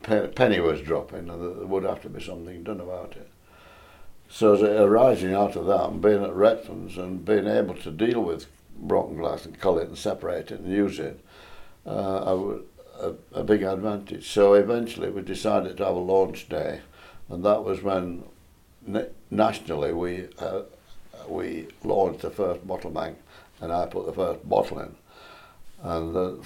Pen, 0.03 0.31
penny 0.33 0.59
was 0.59 0.81
dropping, 0.81 1.29
and 1.29 1.41
there 1.41 1.65
would 1.65 1.83
have 1.83 2.01
to 2.01 2.09
be 2.09 2.21
something 2.21 2.63
done 2.63 2.81
about 2.81 3.13
it. 3.15 3.29
So 4.29 4.53
as 4.53 4.61
arising 4.61 5.33
out 5.33 5.55
of 5.55 5.65
that, 5.67 5.89
and 5.89 6.01
being 6.01 6.23
at 6.23 6.31
Redfearns 6.31 6.97
and 6.97 7.23
being 7.23 7.47
able 7.47 7.75
to 7.75 7.91
deal 7.91 8.21
with 8.21 8.45
broken 8.77 9.17
glass 9.17 9.45
and 9.45 9.59
cull 9.59 9.79
it 9.79 9.87
and 9.87 9.97
separate 9.97 10.51
it 10.51 10.59
and 10.59 10.71
use 10.71 10.99
it, 10.99 11.23
uh, 11.85 12.35
a, 13.33 13.43
big 13.43 13.63
advantage. 13.63 14.27
So 14.29 14.53
eventually 14.53 15.09
we 15.09 15.21
decided 15.21 15.77
to 15.77 15.85
have 15.85 15.95
a 15.95 15.99
launch 15.99 16.49
day, 16.49 16.81
and 17.29 17.43
that 17.45 17.63
was 17.63 17.81
when 17.81 18.23
nationally 19.29 19.93
we 19.93 20.27
uh, 20.39 20.61
we 21.27 21.67
launched 21.83 22.21
the 22.21 22.29
first 22.29 22.65
bottle 22.67 22.91
bank, 22.91 23.17
and 23.61 23.71
I 23.71 23.85
put 23.87 24.05
the 24.05 24.13
first 24.13 24.47
bottle 24.47 24.79
in. 24.79 24.95
And 25.81 26.15
the, 26.15 26.39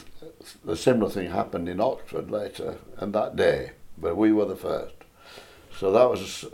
the 0.66 0.76
similar 0.76 1.10
thing 1.10 1.32
happened 1.32 1.70
in 1.70 1.80
Oxford 1.80 2.30
later, 2.30 2.78
and 2.98 3.14
that 3.14 3.36
day, 3.36 3.72
but 3.98 4.18
we 4.18 4.34
were 4.34 4.46
the 4.46 4.56
first. 4.56 4.96
So 5.78 5.92
that 5.92 6.10
was 6.10 6.46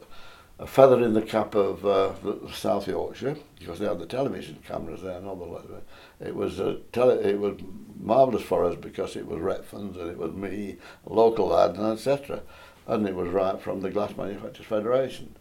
a 0.59 0.67
feather 0.67 1.03
in 1.03 1.13
the 1.13 1.21
cap 1.21 1.55
of 1.55 1.85
uh, 1.85 2.13
South 2.51 2.87
Yorkshire 2.87 3.37
because 3.59 3.79
they 3.79 3.85
had 3.85 3.99
the 3.99 4.05
television 4.05 4.57
cameras 4.67 5.01
there 5.01 5.17
and 5.17 5.27
all 5.27 5.35
the 5.35 6.25
It 6.25 6.35
was 6.35 6.59
a 6.59 6.77
tele- 6.91 7.21
it 7.21 7.39
was 7.39 7.59
marvellous 7.99 8.43
for 8.43 8.65
us 8.65 8.75
because 8.75 9.15
it 9.15 9.27
was 9.27 9.39
Redfearns 9.39 9.99
and 9.99 10.09
it 10.09 10.17
was 10.17 10.33
me, 10.33 10.77
local 11.05 11.47
lad, 11.47 11.75
and 11.75 11.93
etc. 11.93 12.41
And 12.87 13.07
it 13.07 13.15
was 13.15 13.29
right 13.29 13.59
from 13.59 13.81
the 13.81 13.89
Glass 13.89 14.15
Manufacturers 14.17 14.67
Federation. 14.67 15.35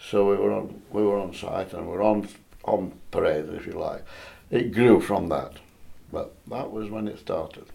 So 0.00 0.30
we 0.30 0.36
were 0.36 0.52
on 0.52 0.82
we 0.90 1.02
were 1.02 1.18
on 1.18 1.34
site 1.34 1.72
and 1.72 1.86
we 1.86 1.92
were 1.92 2.02
on 2.02 2.28
on 2.64 2.92
parade, 3.10 3.48
if 3.50 3.66
you 3.66 3.72
like. 3.72 4.04
It 4.50 4.72
grew 4.72 5.00
from 5.00 5.28
that, 5.28 5.54
but 6.10 6.34
that 6.48 6.72
was 6.72 6.90
when 6.90 7.06
it 7.06 7.18
started. 7.18 7.66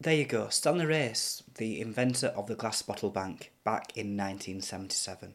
There 0.00 0.14
you 0.14 0.24
go, 0.24 0.48
Stanley 0.48 0.86
Race, 0.86 1.42
the 1.56 1.80
inventor 1.80 2.28
of 2.28 2.46
the 2.46 2.54
glass 2.54 2.82
bottle 2.82 3.10
bank, 3.10 3.52
back 3.64 3.96
in 3.96 4.16
1977. 4.16 5.34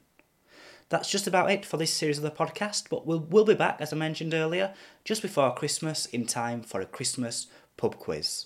That's 0.88 1.10
just 1.10 1.28
about 1.28 1.52
it 1.52 1.66
for 1.66 1.76
this 1.76 1.92
series 1.92 2.18
of 2.18 2.24
the 2.24 2.32
podcast, 2.32 2.90
but 2.90 3.06
we'll, 3.06 3.20
we'll 3.20 3.46
be 3.46 3.56
back, 3.56 3.82
as 3.82 3.92
I 3.92 3.98
mentioned 3.98 4.34
earlier, 4.34 4.74
just 5.04 5.22
before 5.22 5.54
Christmas 5.54 6.06
in 6.06 6.26
time 6.26 6.62
for 6.62 6.80
a 6.80 6.86
Christmas 6.86 7.48
pub 7.76 7.98
quiz. 7.98 8.46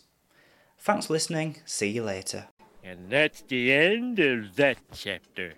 Thanks 0.80 1.06
for 1.06 1.14
listening, 1.14 1.58
see 1.66 1.90
you 1.90 2.04
later. 2.04 2.48
And 2.84 3.12
that's 3.12 3.42
the 3.42 3.72
end 3.74 4.18
of 4.20 4.56
that 4.56 4.78
chapter. 4.94 5.56